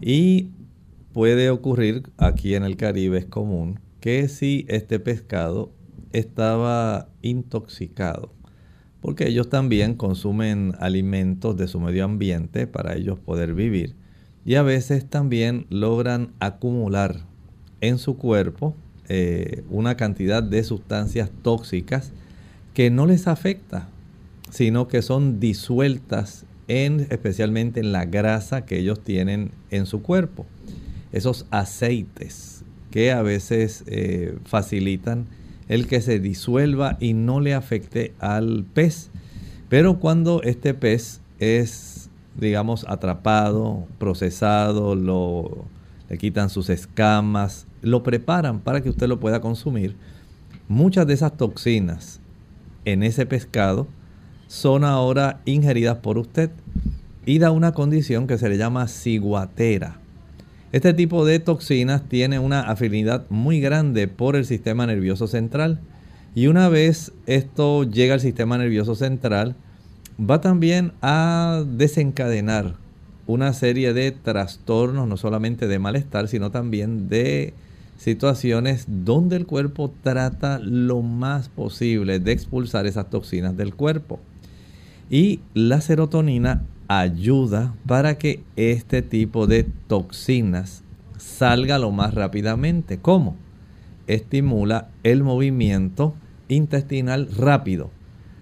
[0.00, 0.50] Y
[1.12, 5.70] puede ocurrir, aquí en el Caribe es común, que si este pescado
[6.12, 8.32] estaba intoxicado,
[9.00, 13.94] porque ellos también consumen alimentos de su medio ambiente para ellos poder vivir,
[14.44, 17.20] y a veces también logran acumular
[17.80, 18.74] en su cuerpo
[19.08, 22.12] eh, una cantidad de sustancias tóxicas
[22.74, 23.88] que no les afecta
[24.50, 30.46] sino que son disueltas en, especialmente en la grasa que ellos tienen en su cuerpo.
[31.12, 35.26] Esos aceites que a veces eh, facilitan
[35.68, 39.10] el que se disuelva y no le afecte al pez.
[39.68, 45.64] Pero cuando este pez es, digamos, atrapado, procesado, lo,
[46.08, 49.96] le quitan sus escamas, lo preparan para que usted lo pueda consumir,
[50.68, 52.20] muchas de esas toxinas
[52.84, 53.88] en ese pescado
[54.48, 56.50] son ahora ingeridas por usted
[57.24, 59.98] y da una condición que se le llama ciguatera.
[60.72, 65.80] Este tipo de toxinas tiene una afinidad muy grande por el sistema nervioso central
[66.34, 69.56] y una vez esto llega al sistema nervioso central
[70.18, 72.74] va también a desencadenar
[73.26, 77.54] una serie de trastornos, no solamente de malestar, sino también de
[77.98, 84.20] situaciones donde el cuerpo trata lo más posible de expulsar esas toxinas del cuerpo.
[85.08, 90.82] Y la serotonina ayuda para que este tipo de toxinas
[91.16, 92.98] salga lo más rápidamente.
[92.98, 93.36] ¿Cómo?
[94.06, 96.14] Estimula el movimiento
[96.48, 97.90] intestinal rápido.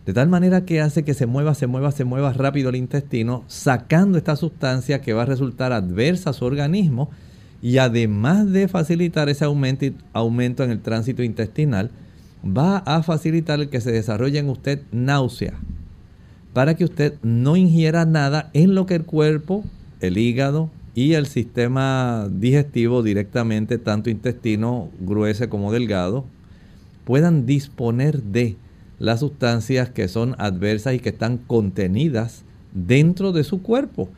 [0.07, 3.45] De tal manera que hace que se mueva, se mueva, se mueva rápido el intestino,
[3.47, 7.11] sacando esta sustancia que va a resultar adversa a su organismo
[7.62, 11.91] y además de facilitar ese aumento, aumento en el tránsito intestinal,
[12.45, 15.55] va a facilitar el que se desarrolle en usted náusea,
[16.55, 19.65] para que usted no ingiera nada en lo que el cuerpo,
[20.01, 26.25] el hígado y el sistema digestivo directamente, tanto intestino grueso como delgado,
[27.05, 28.57] puedan disponer de
[29.01, 34.09] las sustancias que son adversas y que están contenidas dentro de su cuerpo.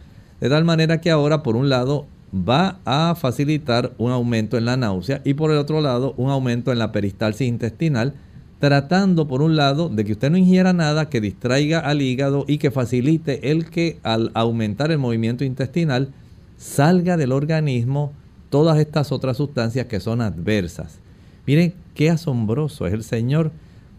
[0.41, 4.77] De tal manera que ahora, por un lado, va a facilitar un aumento en la
[4.77, 8.13] náusea y por el otro lado un aumento en la peristalsis intestinal,
[8.59, 12.59] tratando por un lado de que usted no ingiera nada que distraiga al hígado y
[12.59, 16.13] que facilite el que al aumentar el movimiento intestinal
[16.57, 18.13] salga del organismo
[18.49, 20.99] todas estas otras sustancias que son adversas.
[21.47, 23.53] Miren qué asombroso es el Señor,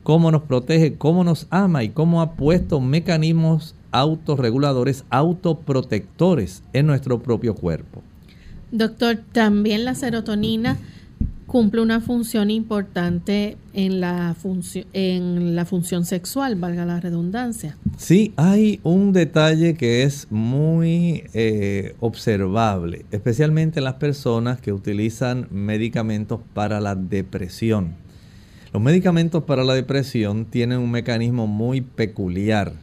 [0.04, 7.20] cómo nos protege, cómo nos ama y cómo ha puesto mecanismos autorreguladores, autoprotectores en nuestro
[7.22, 8.02] propio cuerpo.
[8.72, 10.78] Doctor, también la serotonina
[11.48, 17.78] cumple una función importante en la, función, en la función sexual, valga la redundancia.
[17.98, 25.48] Sí, hay un detalle que es muy eh, observable, especialmente en las personas que utilizan
[25.50, 27.96] medicamentos para la depresión.
[28.74, 32.74] Los medicamentos para la depresión tienen un mecanismo muy peculiar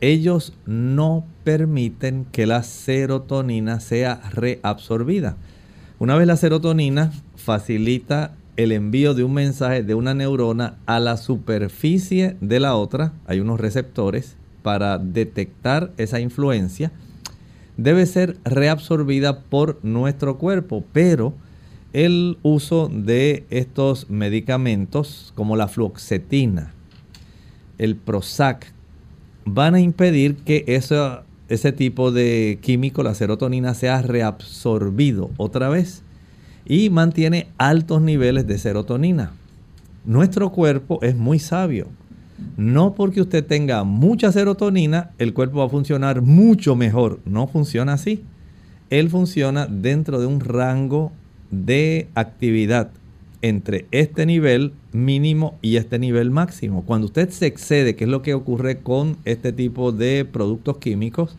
[0.00, 5.36] ellos no permiten que la serotonina sea reabsorbida.
[5.98, 7.12] Una vez la serotonina
[7.44, 13.12] facilita el envío de un mensaje de una neurona a la superficie de la otra,
[13.26, 16.90] hay unos receptores para detectar esa influencia,
[17.76, 21.34] debe ser reabsorbida por nuestro cuerpo, pero
[21.92, 26.72] el uso de estos medicamentos como la fluoxetina,
[27.78, 28.72] el Prozac,
[29.44, 36.02] van a impedir que ese tipo de químico, la serotonina, sea reabsorbido otra vez
[36.66, 39.32] y mantiene altos niveles de serotonina.
[40.04, 41.88] Nuestro cuerpo es muy sabio.
[42.56, 47.20] No porque usted tenga mucha serotonina, el cuerpo va a funcionar mucho mejor.
[47.24, 48.22] No funciona así.
[48.90, 51.12] Él funciona dentro de un rango
[51.50, 52.90] de actividad
[53.42, 56.84] entre este nivel mínimo y este nivel máximo.
[56.84, 61.36] Cuando usted se excede, que es lo que ocurre con este tipo de productos químicos,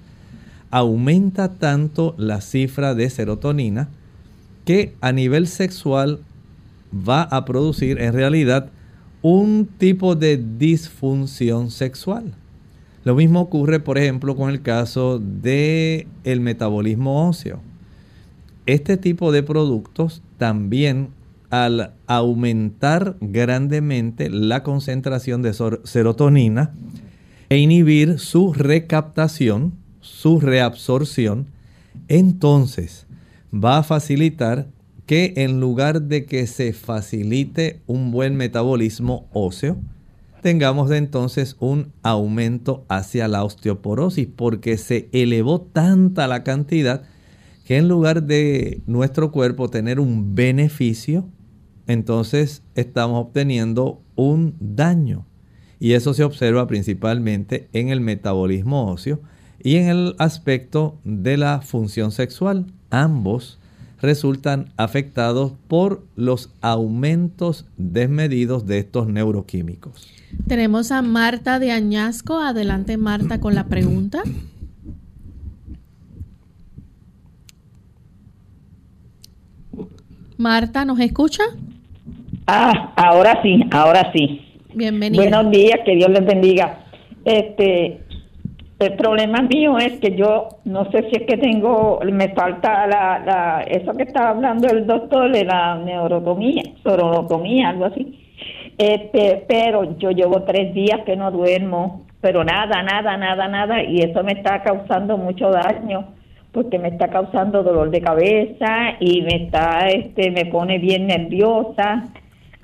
[0.70, 3.90] aumenta tanto la cifra de serotonina
[4.66, 6.20] que a nivel sexual
[6.94, 8.70] va a producir en realidad
[9.22, 12.36] un tipo de disfunción sexual.
[13.04, 17.62] Lo mismo ocurre, por ejemplo, con el caso de el metabolismo óseo.
[18.66, 21.10] Este tipo de productos también
[21.52, 25.54] al aumentar grandemente la concentración de
[25.84, 26.74] serotonina
[27.50, 31.48] e inhibir su recaptación, su reabsorción,
[32.08, 33.05] entonces
[33.56, 34.68] va a facilitar
[35.06, 39.78] que en lugar de que se facilite un buen metabolismo óseo,
[40.42, 47.04] tengamos entonces un aumento hacia la osteoporosis porque se elevó tanta la cantidad
[47.66, 51.28] que en lugar de nuestro cuerpo tener un beneficio,
[51.88, 55.26] entonces estamos obteniendo un daño.
[55.80, 59.22] Y eso se observa principalmente en el metabolismo óseo
[59.62, 62.68] y en el aspecto de la función sexual.
[62.96, 63.60] Ambos
[64.02, 70.14] resultan afectados por los aumentos desmedidos de estos neuroquímicos.
[70.48, 72.40] Tenemos a Marta de Añasco.
[72.40, 74.24] Adelante Marta con la pregunta.
[80.38, 81.44] Marta, ¿nos escucha?
[82.48, 84.40] Ah, ahora sí, ahora sí.
[84.74, 85.22] Bienvenida.
[85.22, 86.86] Buenos días, que Dios les bendiga.
[87.26, 88.05] Este,
[88.86, 93.20] el problema mío es que yo no sé si es que tengo, me falta la,
[93.20, 98.22] la eso que estaba hablando el doctor de la neurotomía, sorotomía, algo así.
[98.78, 104.00] Este, pero yo llevo tres días que no duermo, pero nada, nada, nada, nada, y
[104.00, 106.14] eso me está causando mucho daño
[106.52, 112.04] porque me está causando dolor de cabeza y me está, este, me pone bien nerviosa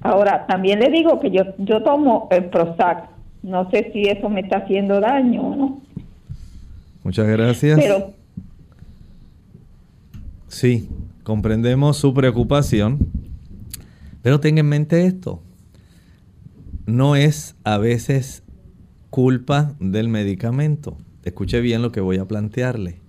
[0.02, 3.10] Ahora, también le digo que yo, yo tomo el Prozac.
[3.44, 5.82] No sé si eso me está haciendo daño o no.
[7.04, 7.80] Muchas gracias.
[7.80, 8.14] Pero,
[10.47, 10.89] sí,
[11.24, 12.99] comprendemos su preocupación,
[14.22, 15.41] pero tenga en mente esto.
[16.86, 18.43] No es a veces
[19.10, 20.97] culpa del medicamento.
[21.24, 22.99] Escuche bien lo que voy a plantearle.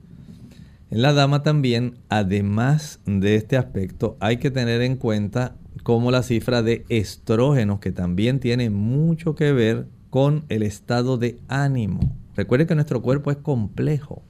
[0.91, 6.23] En la dama también, además de este aspecto, hay que tener en cuenta como la
[6.23, 12.22] cifra de estrógenos, que también tiene mucho que ver con el estado de ánimo.
[12.43, 14.25] Recuerde que nuestro cuerpo es complejo.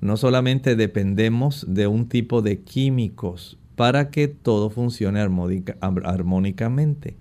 [0.00, 7.16] No solamente dependemos de un tipo de químicos para que todo funcione armónicamente.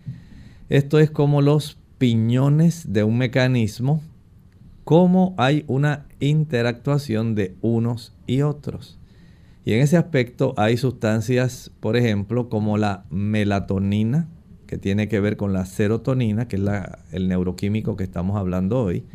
[0.70, 4.02] Esto es como los piñones de un mecanismo,
[4.86, 8.98] cómo hay una interactuación de unos y otros.
[9.66, 14.28] Y en ese aspecto hay sustancias, por ejemplo, como la melatonina,
[14.66, 16.64] que tiene que ver con la serotonina, que es
[17.12, 19.06] el neuroquímico que estamos hablando hoy.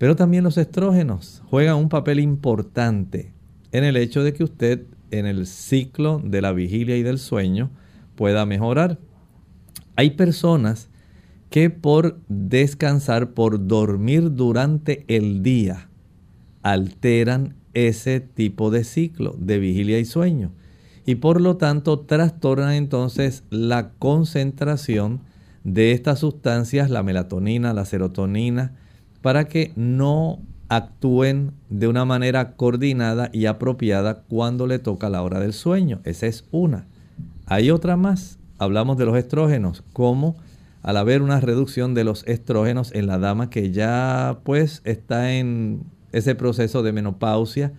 [0.00, 3.34] Pero también los estrógenos juegan un papel importante
[3.70, 7.68] en el hecho de que usted en el ciclo de la vigilia y del sueño
[8.14, 8.96] pueda mejorar.
[9.96, 10.88] Hay personas
[11.50, 15.90] que por descansar, por dormir durante el día,
[16.62, 20.50] alteran ese tipo de ciclo de vigilia y sueño.
[21.04, 25.20] Y por lo tanto trastornan entonces la concentración
[25.62, 28.79] de estas sustancias, la melatonina, la serotonina,
[29.22, 35.40] para que no actúen de una manera coordinada y apropiada cuando le toca la hora
[35.40, 36.00] del sueño.
[36.04, 36.86] Esa es una.
[37.46, 38.38] Hay otra más.
[38.58, 40.36] Hablamos de los estrógenos, como
[40.82, 45.82] al haber una reducción de los estrógenos en la dama que ya pues está en
[46.12, 47.72] ese proceso de menopausia.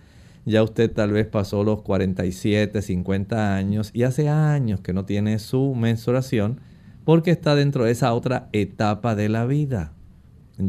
[0.44, 5.38] Ya usted tal vez pasó los 47, 50 años y hace años que no tiene
[5.38, 6.60] su menstruación
[7.04, 9.92] porque está dentro de esa otra etapa de la vida.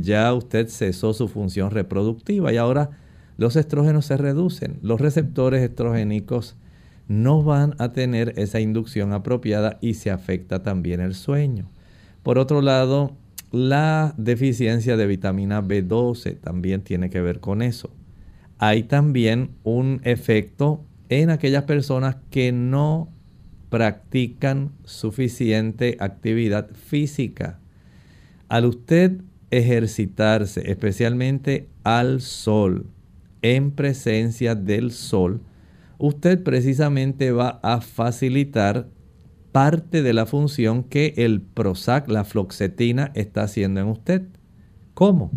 [0.02, 2.92] Ya usted cesó su función reproductiva y ahora
[3.38, 4.80] los estrógenos se reducen.
[4.82, 6.56] Los receptores estrogénicos
[7.08, 11.70] no van a tener esa inducción apropiada y se afecta también el sueño.
[12.24, 13.16] Por otro lado,
[13.52, 17.90] la deficiencia de vitamina B12 también tiene que ver con eso.
[18.58, 23.10] Hay también un efecto en aquellas personas que no
[23.70, 27.60] practican suficiente actividad física.
[28.48, 29.20] Al usted
[29.58, 32.88] ejercitarse, especialmente al sol,
[33.44, 35.42] en presencia del sol,
[36.00, 38.88] usted precisamente va a facilitar
[39.52, 44.24] parte de la función que el Prozac, la floxetina, está haciendo en usted.
[44.96, 45.32] ¿Cómo?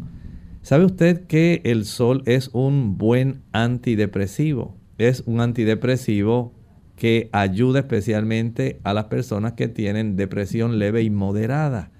[0.63, 4.77] ¿Sabe usted que el sol es un buen antidepresivo?
[4.97, 6.55] Es un antidepresivo
[6.97, 11.91] que ayuda especialmente a las personas que tienen depresión leve y moderada.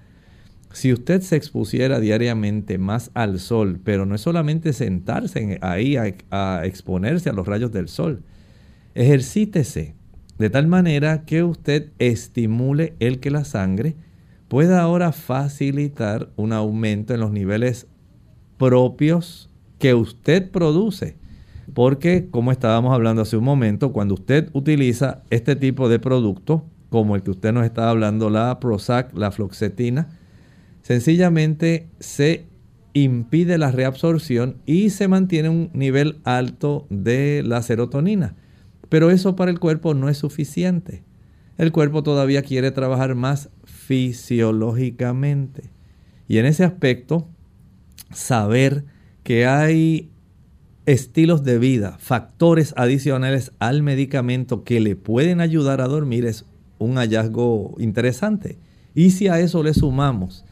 [0.77, 6.65] Si usted se expusiera diariamente más al sol, pero no es solamente sentarse ahí a,
[6.65, 8.21] exponerse a los rayos del sol,
[8.93, 9.95] ejercítese,
[10.37, 13.95] de tal manera que usted estimule el que la sangre
[14.49, 17.87] pueda ahora facilitar un aumento en los niveles
[18.59, 19.49] propios
[19.79, 21.17] que usted produce.
[21.73, 27.15] Porque, como estábamos hablando hace un momento, cuando usted utiliza este tipo de producto, como
[27.15, 30.09] el que usted nos está hablando, la Prozac, la floxetina,
[30.87, 32.47] sencillamente se
[32.93, 38.37] impide la reabsorción y se mantiene un nivel alto de la serotonina.
[38.87, 41.03] Pero eso para el cuerpo no es suficiente.
[41.57, 45.63] El cuerpo todavía quiere trabajar más fisiológicamente.
[46.29, 47.27] Y en ese aspecto,
[48.13, 48.85] saber
[49.23, 50.09] que hay
[50.85, 56.45] estilos de vida, factores adicionales al medicamento que le pueden ayudar a dormir es
[56.77, 58.57] un hallazgo interesante.
[58.95, 60.45] Y si a eso le sumamos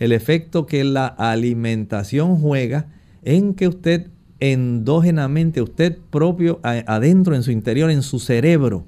[0.00, 2.88] el efecto que la alimentación juega
[3.22, 4.08] en que usted
[4.40, 8.86] endógenamente, usted propio adentro, en su interior, en su cerebro,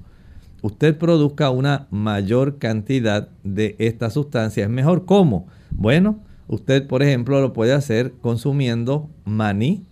[0.63, 4.63] usted produzca una mayor cantidad de esta sustancia.
[4.63, 5.45] ¿Es mejor cómo?
[5.69, 9.85] Bueno, usted, por ejemplo, lo puede hacer consumiendo maní.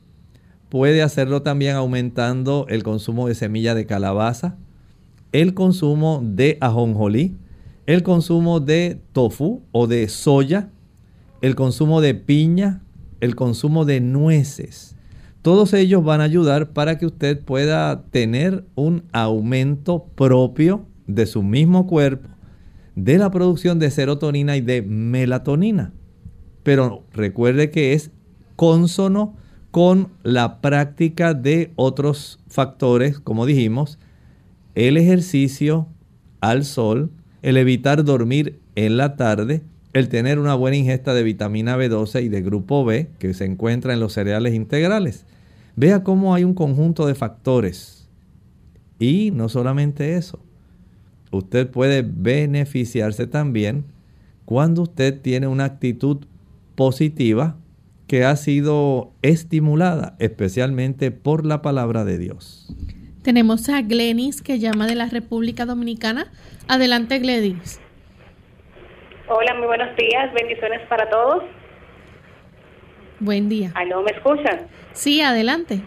[0.69, 4.57] Puede hacerlo también aumentando el consumo de semilla de calabaza,
[5.33, 7.35] el consumo de ajonjolí,
[7.85, 10.69] el consumo de tofu o de soya,
[11.41, 12.81] el consumo de piña,
[13.19, 14.95] el consumo de nueces.
[15.41, 21.41] Todos ellos van a ayudar para que usted pueda tener un aumento propio de su
[21.43, 22.29] mismo cuerpo
[22.95, 25.93] de la producción de serotonina y de melatonina.
[26.63, 28.11] Pero recuerde que es
[28.55, 29.35] consono
[29.71, 33.97] con la práctica de otros factores, como dijimos,
[34.75, 35.87] el ejercicio
[36.41, 37.11] al sol,
[37.41, 39.63] el evitar dormir en la tarde,
[39.93, 43.93] el tener una buena ingesta de vitamina B12 y de grupo B que se encuentra
[43.93, 45.25] en los cereales integrales.
[45.75, 48.07] Vea cómo hay un conjunto de factores.
[48.99, 50.39] Y no solamente eso,
[51.31, 53.85] usted puede beneficiarse también
[54.45, 56.17] cuando usted tiene una actitud
[56.75, 57.57] positiva
[58.07, 62.67] que ha sido estimulada especialmente por la palabra de Dios.
[63.21, 66.31] Tenemos a Glenis que llama de la República Dominicana.
[66.67, 67.79] Adelante, Glenis.
[69.27, 70.33] Hola, muy buenos días.
[70.33, 71.43] Bendiciones para todos.
[73.19, 73.71] Buen día.
[73.75, 74.67] ¿Aló, me escuchan?
[74.93, 75.81] Sí, adelante.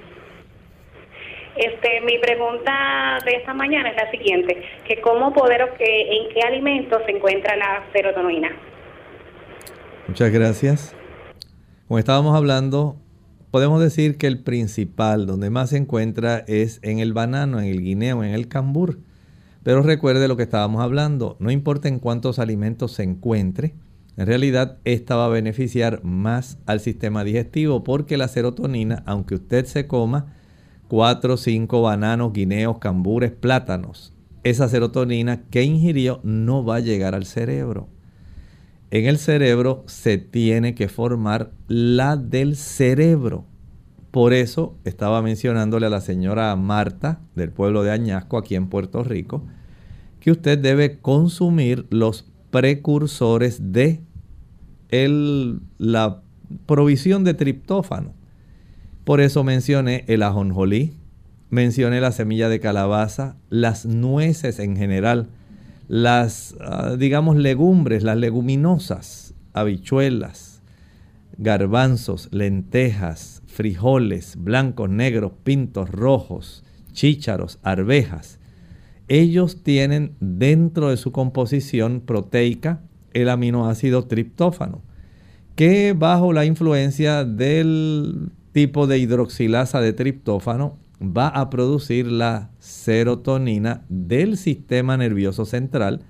[1.57, 7.03] Este, mi pregunta de esta mañana es la siguiente, que cómo poder, en qué alimentos
[7.07, 8.51] se encuentra la serotonina.
[10.09, 10.97] Muchas gracias.
[11.87, 12.97] Como estábamos hablando,
[13.51, 17.83] podemos decir que el principal, donde más se encuentra, es en el banano, en el
[17.83, 18.99] guineo, en el cambur.
[19.65, 23.75] Pero recuerde lo que estábamos hablando, no importa en cuántos alimentos se encuentre,
[24.17, 29.65] en realidad esta va a beneficiar más al sistema digestivo porque la serotonina, aunque usted
[29.65, 30.37] se coma
[30.87, 34.13] 4 o 5 bananos, guineos, cambures, plátanos,
[34.45, 37.89] esa serotonina que ingirió no va a llegar al cerebro
[38.95, 43.45] en el cerebro se tiene que formar la del cerebro.
[44.15, 49.03] Por eso estaba mencionándole a la señora Marta del pueblo de Añasco, aquí en Puerto
[49.03, 49.43] Rico,
[50.21, 54.03] que usted debe consumir los precursores de
[55.79, 56.23] la
[56.65, 58.13] provisión de triptófano.
[59.03, 60.93] Por eso mencioné el ajonjolí,
[61.51, 65.27] mencioné la semilla de calabaza, las nueces en general,
[65.89, 70.63] las, ah, digamos, legumbres, las leguminosas, habichuelas,
[71.37, 78.41] garbanzos, lentejas, frijoles, blancos, negros, pintos, rojos, chícharos, arvejas.
[79.07, 82.81] Ellos tienen dentro de su composición proteica
[83.13, 84.83] el aminoácido triptófano,
[85.55, 93.85] que bajo la influencia del tipo de hidroxilasa de triptófano va a producir la serotonina
[93.89, 96.01] del sistema nervioso central,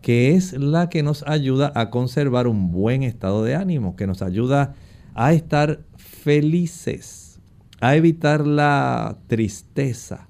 [0.00, 4.22] que es la que nos ayuda a conservar un buen estado de ánimo, que nos
[4.22, 4.74] ayuda
[5.14, 5.80] a estar
[6.24, 7.38] felices,
[7.80, 10.26] a evitar la tristeza,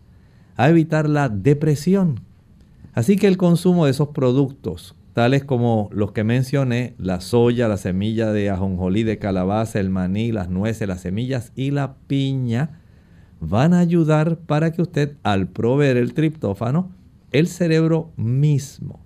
[0.56, 2.20] a evitar la depresión.
[2.94, 7.76] Así que el consumo de esos productos, tales como los que mencioné, la soya, la
[7.76, 12.80] semilla de ajonjolí, de calabaza, el maní, las nueces, las semillas y la piña,
[13.38, 16.90] van a ayudar para que usted al proveer el triptófano,
[17.30, 19.04] el cerebro mismo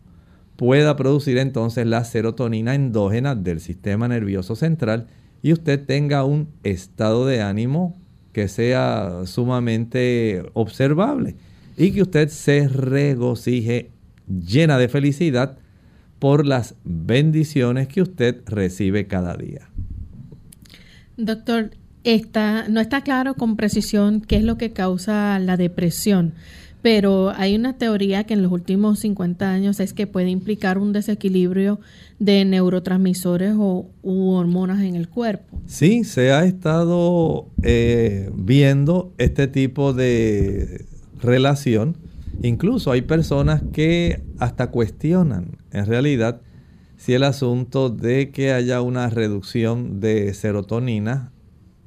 [0.56, 5.06] pueda producir entonces la serotonina endógena del sistema nervioso central
[5.42, 7.96] y usted tenga un estado de ánimo
[8.32, 11.36] que sea sumamente observable
[11.76, 13.90] y que usted se regocije
[14.28, 15.58] llena de felicidad
[16.18, 19.68] por las bendiciones que usted recibe cada día.
[21.16, 21.70] Doctor,
[22.68, 26.34] no está claro con precisión qué es lo que causa la depresión,
[26.82, 30.92] pero hay una teoría que en los últimos 50 años es que puede implicar un
[30.92, 31.80] desequilibrio
[32.18, 35.60] de neurotransmisores o u hormonas en el cuerpo.
[35.66, 40.86] Sí, se ha estado eh, viendo este tipo de
[41.20, 41.96] relación.
[42.42, 46.40] Incluso hay personas que hasta cuestionan en realidad
[46.96, 51.32] si el asunto de que haya una reducción de serotonina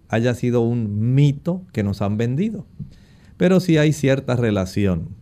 [0.10, 2.66] haya sido un mito que nos han vendido.
[3.42, 5.16] Pero sí hay cierta relación.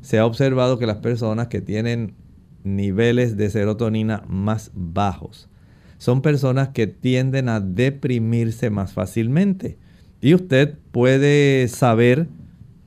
[0.00, 2.16] Se ha observado que las personas que tienen
[2.64, 5.48] niveles de serotonina más bajos
[5.96, 9.78] son personas que tienden a deprimirse más fácilmente.
[10.20, 12.26] Y usted puede saber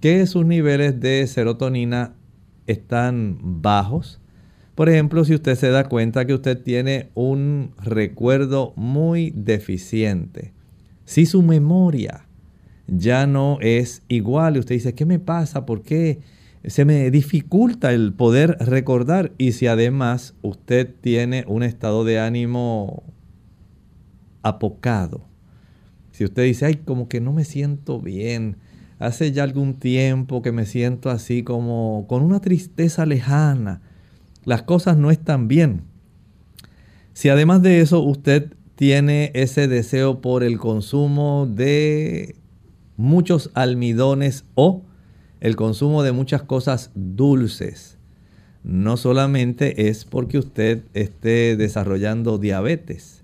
[0.02, 2.18] que sus niveles de serotonina
[2.68, 4.20] están bajos.
[4.76, 10.52] Por ejemplo, si usted se da cuenta que usted tiene un recuerdo muy deficiente,
[11.06, 12.25] si su memoria
[12.88, 15.66] ya no es igual y usted dice, ¿qué me pasa?
[15.66, 16.20] ¿Por qué
[16.66, 19.32] se me dificulta el poder recordar?
[19.38, 23.04] Y si además usted tiene un estado de ánimo
[24.44, 25.26] apocado,
[26.12, 28.58] si usted dice, ay, como que no me siento bien,
[29.00, 33.82] hace ya algún tiempo que me siento así como con una tristeza lejana,
[34.46, 35.82] las cosas no están bien.
[37.14, 42.36] Si además de eso usted tiene ese deseo por el consumo de
[42.98, 44.84] muchos almidones o
[45.39, 47.98] el consumo de muchas cosas dulces.
[48.64, 53.24] No solamente es porque usted esté desarrollando diabetes.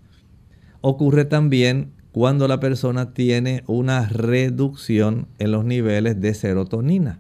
[0.82, 7.20] Ocurre también cuando la persona tiene una reducción en los niveles de serotonina.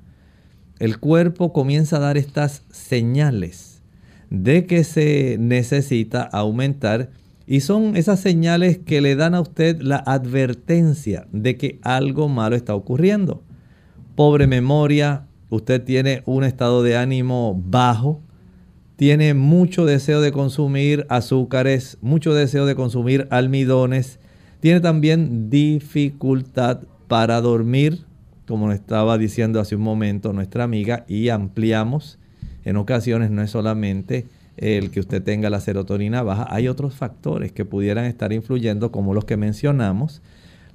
[0.79, 3.81] El cuerpo comienza a dar estas señales
[4.29, 7.11] de que se necesita aumentar
[7.51, 12.55] y son esas señales que le dan a usted la advertencia de que algo malo
[12.55, 13.43] está ocurriendo.
[14.15, 18.21] Pobre memoria, usted tiene un estado de ánimo bajo,
[18.95, 24.21] tiene mucho deseo de consumir azúcares, mucho deseo de consumir almidones,
[24.61, 28.05] tiene también dificultad para dormir,
[28.47, 32.17] como nos estaba diciendo hace un momento nuestra amiga, y ampliamos.
[32.63, 34.27] En ocasiones no es solamente
[34.61, 36.47] el que usted tenga la serotonina baja.
[36.49, 40.21] Hay otros factores que pudieran estar influyendo, como los que mencionamos.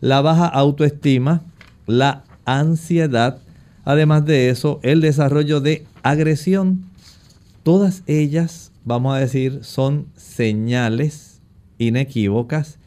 [0.01, 1.43] La baja autoestima,
[1.87, 3.39] la ansiedad,
[3.85, 6.85] además de eso, el desarrollo de agresión.
[7.63, 11.41] Todas ellas, vamos a decir, son señales
[11.79, 12.79] inequívocas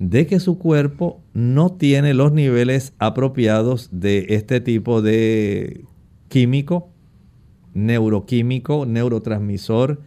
[0.00, 5.84] de que su cuerpo no tiene los niveles apropiados de este tipo de
[6.28, 6.90] químico,
[7.74, 10.00] neuroquímico, neurotransmisor,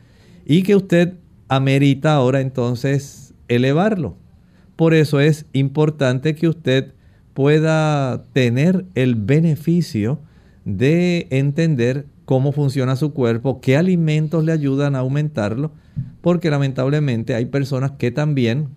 [0.45, 1.15] y que usted
[1.47, 4.15] amerita ahora entonces elevarlo.
[4.75, 6.93] Por eso es importante que usted
[7.33, 10.19] pueda tener el beneficio
[10.65, 15.71] de entender cómo funciona su cuerpo, qué alimentos le ayudan a aumentarlo,
[16.21, 18.69] porque lamentablemente hay personas que también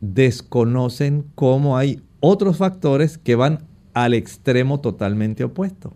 [0.00, 3.64] desconocen cómo hay otros factores que van
[3.94, 5.94] al extremo totalmente opuesto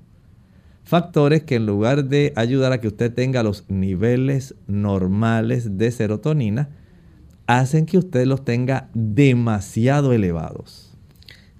[0.87, 6.69] factores que en lugar de ayudar a que usted tenga los niveles normales de serotonina,
[7.49, 10.97] hacen que usted los tenga demasiado elevados.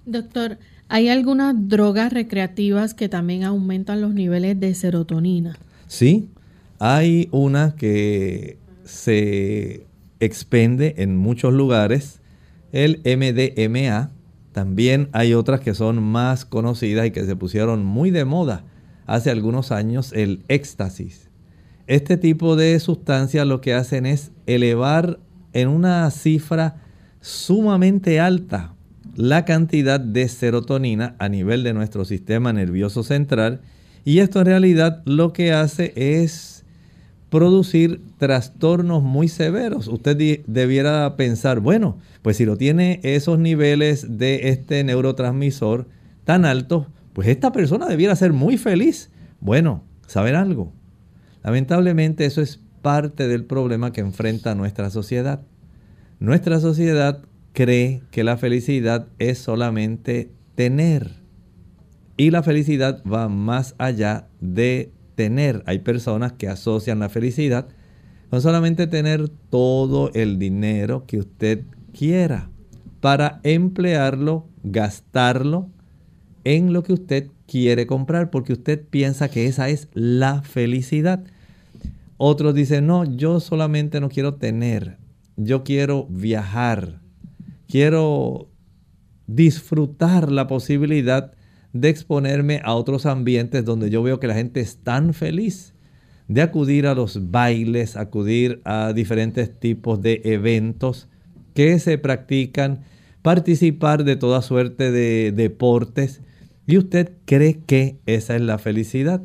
[0.05, 0.57] Doctor,
[0.87, 5.57] ¿hay algunas drogas recreativas que también aumentan los niveles de serotonina?
[5.87, 6.29] Sí,
[6.79, 9.85] hay una que se
[10.21, 12.21] expende en muchos lugares,
[12.71, 14.09] el MDMA.
[14.53, 18.63] También hay otras que son más conocidas y que se pusieron muy de moda
[19.07, 21.29] hace algunos años el éxtasis.
[21.87, 25.19] Este tipo de sustancias lo que hacen es elevar
[25.53, 26.75] en una cifra
[27.21, 28.73] sumamente alta
[29.15, 33.61] la cantidad de serotonina a nivel de nuestro sistema nervioso central
[34.05, 36.65] y esto en realidad lo que hace es
[37.29, 39.87] producir trastornos muy severos.
[39.87, 45.87] Usted debiera pensar, bueno, pues si lo tiene esos niveles de este neurotransmisor
[46.23, 46.87] tan altos,
[47.17, 49.09] pues esta persona debiera ser muy feliz.
[49.39, 50.71] Bueno, ¿saben algo?
[51.43, 55.41] Lamentablemente eso es parte del problema que enfrenta nuestra sociedad.
[56.19, 61.23] Nuestra sociedad cree que la felicidad es solamente tener.
[62.17, 65.63] Y la felicidad va más allá de tener.
[65.65, 67.67] Hay personas que asocian la felicidad
[68.29, 71.63] con solamente tener todo el dinero que usted
[71.97, 72.51] quiera
[73.01, 75.71] para emplearlo, gastarlo
[76.55, 81.25] en lo que usted quiere comprar porque usted piensa que esa es la felicidad.
[82.15, 84.97] Otros dicen, no, yo solamente no quiero tener,
[85.35, 87.01] yo quiero viajar,
[87.67, 88.47] quiero
[89.27, 91.33] disfrutar la posibilidad
[91.73, 95.73] de exponerme a otros ambientes donde yo veo que la gente es tan feliz,
[96.29, 101.09] de acudir a los bailes, acudir a diferentes tipos de eventos
[101.53, 102.85] que se practican,
[103.21, 106.21] participar de toda suerte de deportes
[106.67, 109.23] y usted cree que esa es la felicidad.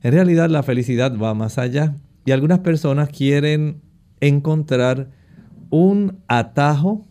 [0.00, 1.94] En realidad la felicidad va más allá.
[2.24, 3.82] Y algunas personas quieren
[4.20, 5.10] encontrar
[5.68, 7.06] un atajo,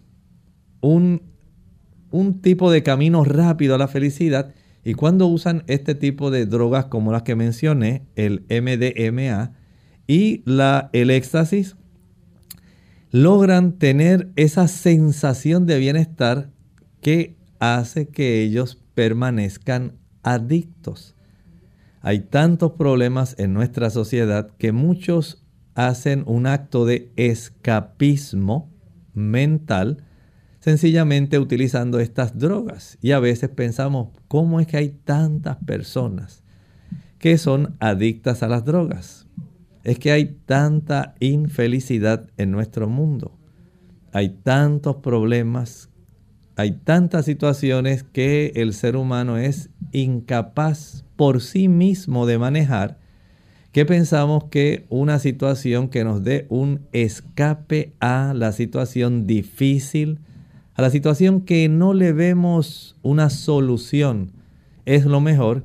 [0.81, 1.21] un,
[2.09, 4.53] un tipo de camino rápido a la felicidad.
[4.83, 9.53] Y cuando usan este tipo de drogas como las que mencioné, el MDMA
[10.07, 11.75] y la, el éxtasis,
[13.11, 16.49] logran tener esa sensación de bienestar
[17.01, 21.15] que hace que ellos permanezcan adictos.
[22.01, 25.43] Hay tantos problemas en nuestra sociedad que muchos
[25.75, 28.69] hacen un acto de escapismo
[29.13, 30.03] mental
[30.59, 32.97] sencillamente utilizando estas drogas.
[33.01, 36.43] Y a veces pensamos, ¿cómo es que hay tantas personas
[37.19, 39.27] que son adictas a las drogas?
[39.83, 43.37] Es que hay tanta infelicidad en nuestro mundo.
[44.13, 45.90] Hay tantos problemas
[46.61, 52.99] hay tantas situaciones que el ser humano es incapaz por sí mismo de manejar
[53.71, 60.19] que pensamos que una situación que nos dé un escape a la situación difícil,
[60.75, 64.31] a la situación que no le vemos una solución,
[64.85, 65.63] es lo mejor.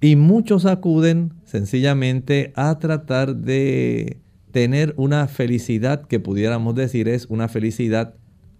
[0.00, 4.18] Y muchos acuden sencillamente a tratar de
[4.52, 8.14] tener una felicidad que pudiéramos decir es una felicidad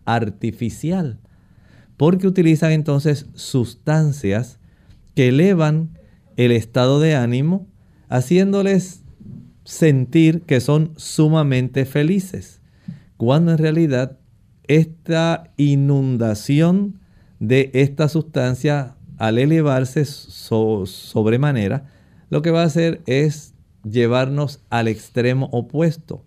[0.04, 1.20] artificial
[1.96, 4.58] porque utilizan entonces sustancias
[5.14, 5.98] que elevan
[6.36, 7.66] el estado de ánimo,
[8.08, 9.02] haciéndoles
[9.64, 12.60] sentir que son sumamente felices,
[13.16, 14.18] cuando en realidad
[14.64, 17.00] esta inundación
[17.40, 21.86] de esta sustancia al elevarse sobremanera,
[22.28, 26.24] lo que va a hacer es llevarnos al extremo opuesto.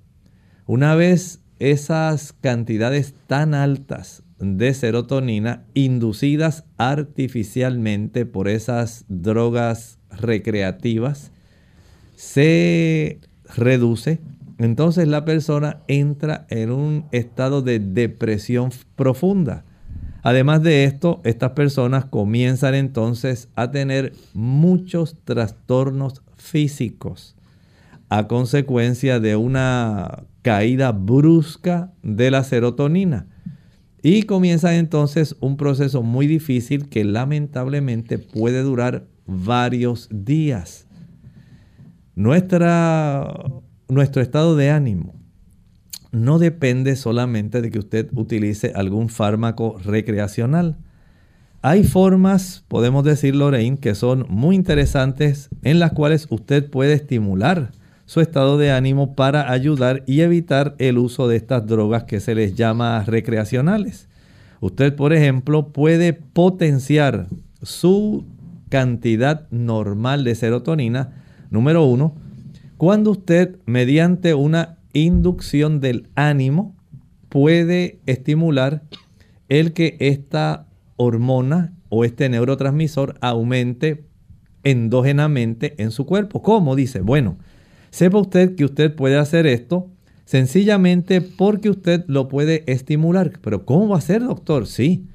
[0.65, 11.32] Una vez esas cantidades tan altas de serotonina inducidas artificialmente por esas drogas recreativas
[12.16, 13.20] se
[13.56, 14.20] reduce
[14.60, 19.64] entonces la persona entra en un estado de depresión profunda.
[20.22, 27.38] Además de esto, estas personas comienzan entonces a tener muchos trastornos físicos
[28.10, 33.28] a consecuencia de una caída brusca de la serotonina.
[34.02, 40.88] Y comienza entonces un proceso muy difícil que lamentablemente puede durar varios días.
[42.16, 43.28] Nuestra,
[43.88, 45.16] nuestro estado de ánimo
[46.12, 50.78] no depende solamente de que usted utilice algún fármaco recreacional.
[51.62, 57.72] Hay formas, podemos decir Lorraine, que son muy interesantes en las cuales usted puede estimular
[58.10, 62.34] su estado de ánimo para ayudar y evitar el uso de estas drogas que se
[62.34, 64.10] les llama recreacionales.
[64.62, 67.28] Usted, por ejemplo, puede potenciar
[67.62, 68.26] su
[68.70, 72.16] cantidad normal de serotonina, número uno,
[72.78, 76.76] cuando usted mediante una inducción del ánimo
[77.30, 78.82] puede estimular
[79.49, 84.03] el que esta hormona o este neurotransmisor aumente
[84.64, 86.41] endógenamente en su cuerpo.
[86.41, 86.76] ¿Cómo?
[86.76, 87.38] Dice, bueno,
[87.92, 89.90] sepa usted que usted puede hacer esto
[90.26, 93.32] sencillamente porque usted lo puede estimular.
[93.42, 94.68] Pero ¿cómo va a ser, doctor?
[94.68, 95.08] Sí.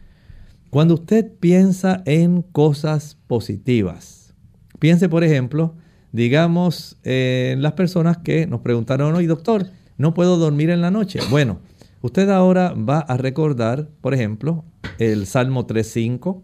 [0.70, 4.35] Cuando usted piensa en cosas positivas,
[4.81, 5.75] piense, por ejemplo,
[6.11, 9.66] digamos, en las personas que nos preguntaron hoy, doctor,
[9.99, 11.20] no puedo dormir en la noche.
[11.31, 11.61] Bueno,
[12.03, 14.64] usted ahora va a recordar, por ejemplo,
[14.99, 16.43] el Salmo 3.5,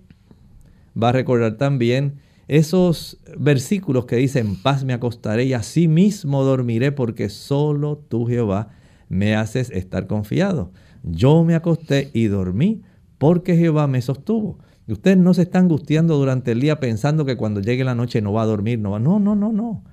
[1.00, 2.20] va a recordar también
[2.50, 8.70] esos versículos que dicen, paz me acostaré y así mismo dormiré porque solo tú Jehová
[9.08, 10.72] me haces estar confiado.
[11.04, 12.82] Yo me acosté y dormí
[13.18, 14.58] porque Jehová me sostuvo.
[14.88, 18.32] Usted no se está angustiando durante el día pensando que cuando llegue la noche no
[18.32, 18.98] va a dormir, no va.
[18.98, 19.84] No, no, no, no.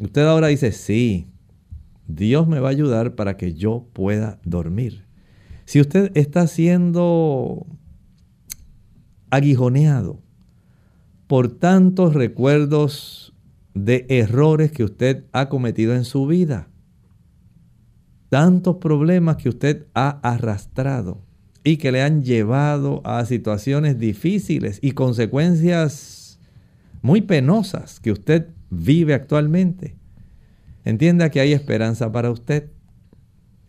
[0.00, 1.28] Usted ahora dice, sí,
[2.08, 5.04] Dios me va a ayudar para que yo pueda dormir.
[5.64, 7.68] Si usted está siendo
[9.30, 10.24] aguijoneado
[11.30, 13.32] por tantos recuerdos
[13.72, 16.66] de errores que usted ha cometido en su vida,
[18.30, 21.22] tantos problemas que usted ha arrastrado,
[21.62, 26.40] y que le han llevado a situaciones difíciles y consecuencias
[27.00, 29.94] muy penosas que usted vive actualmente.
[30.84, 32.72] Entienda que hay esperanza para usted.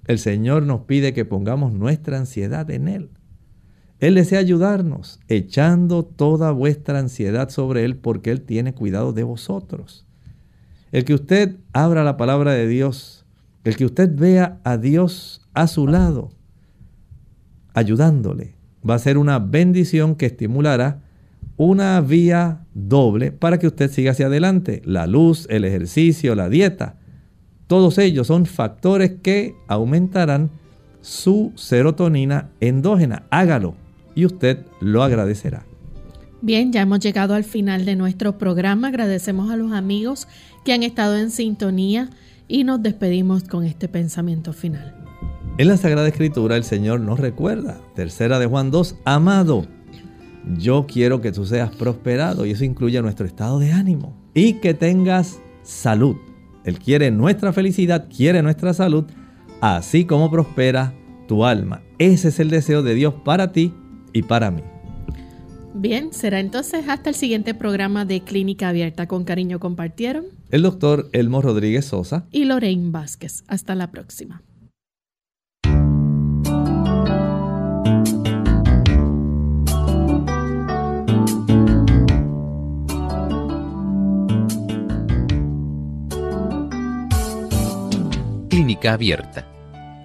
[0.07, 3.11] El Señor nos pide que pongamos nuestra ansiedad en Él.
[4.01, 10.07] Él desea ayudarnos, echando toda vuestra ansiedad sobre Él porque Él tiene cuidado de vosotros.
[10.91, 13.25] El que usted abra la palabra de Dios,
[13.63, 16.31] el que usted vea a Dios a su lado,
[17.75, 18.55] ayudándole.
[18.87, 21.03] Va a ser una bendición que estimulará
[21.55, 24.81] una vía doble para que usted siga hacia adelante.
[24.83, 26.97] La luz, el ejercicio, la dieta.
[27.67, 30.49] Todos ellos son factores que aumentarán
[31.01, 33.27] su serotonina endógena.
[33.29, 33.75] Hágalo
[34.15, 35.65] y usted lo agradecerá.
[36.41, 38.87] Bien, ya hemos llegado al final de nuestro programa.
[38.87, 40.27] Agradecemos a los amigos
[40.65, 42.09] que han estado en sintonía
[42.47, 44.95] y nos despedimos con este pensamiento final.
[45.57, 49.67] En la Sagrada Escritura el Señor nos recuerda, tercera de Juan 2, amado,
[50.57, 54.73] yo quiero que tú seas prosperado y eso incluye nuestro estado de ánimo y que
[54.73, 56.15] tengas salud.
[56.63, 59.05] Él quiere nuestra felicidad, quiere nuestra salud,
[59.61, 60.93] así como prospera
[61.27, 61.83] tu alma.
[61.99, 63.73] Ese es el deseo de Dios para ti
[64.13, 64.63] y para mí.
[65.73, 69.07] Bien, será entonces hasta el siguiente programa de Clínica Abierta.
[69.07, 73.43] Con cariño compartieron el doctor Elmo Rodríguez Sosa y Lorraine Vázquez.
[73.47, 74.43] Hasta la próxima.
[88.49, 89.47] Clínica Abierta.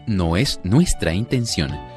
[0.06, 1.72] No es nuestra intención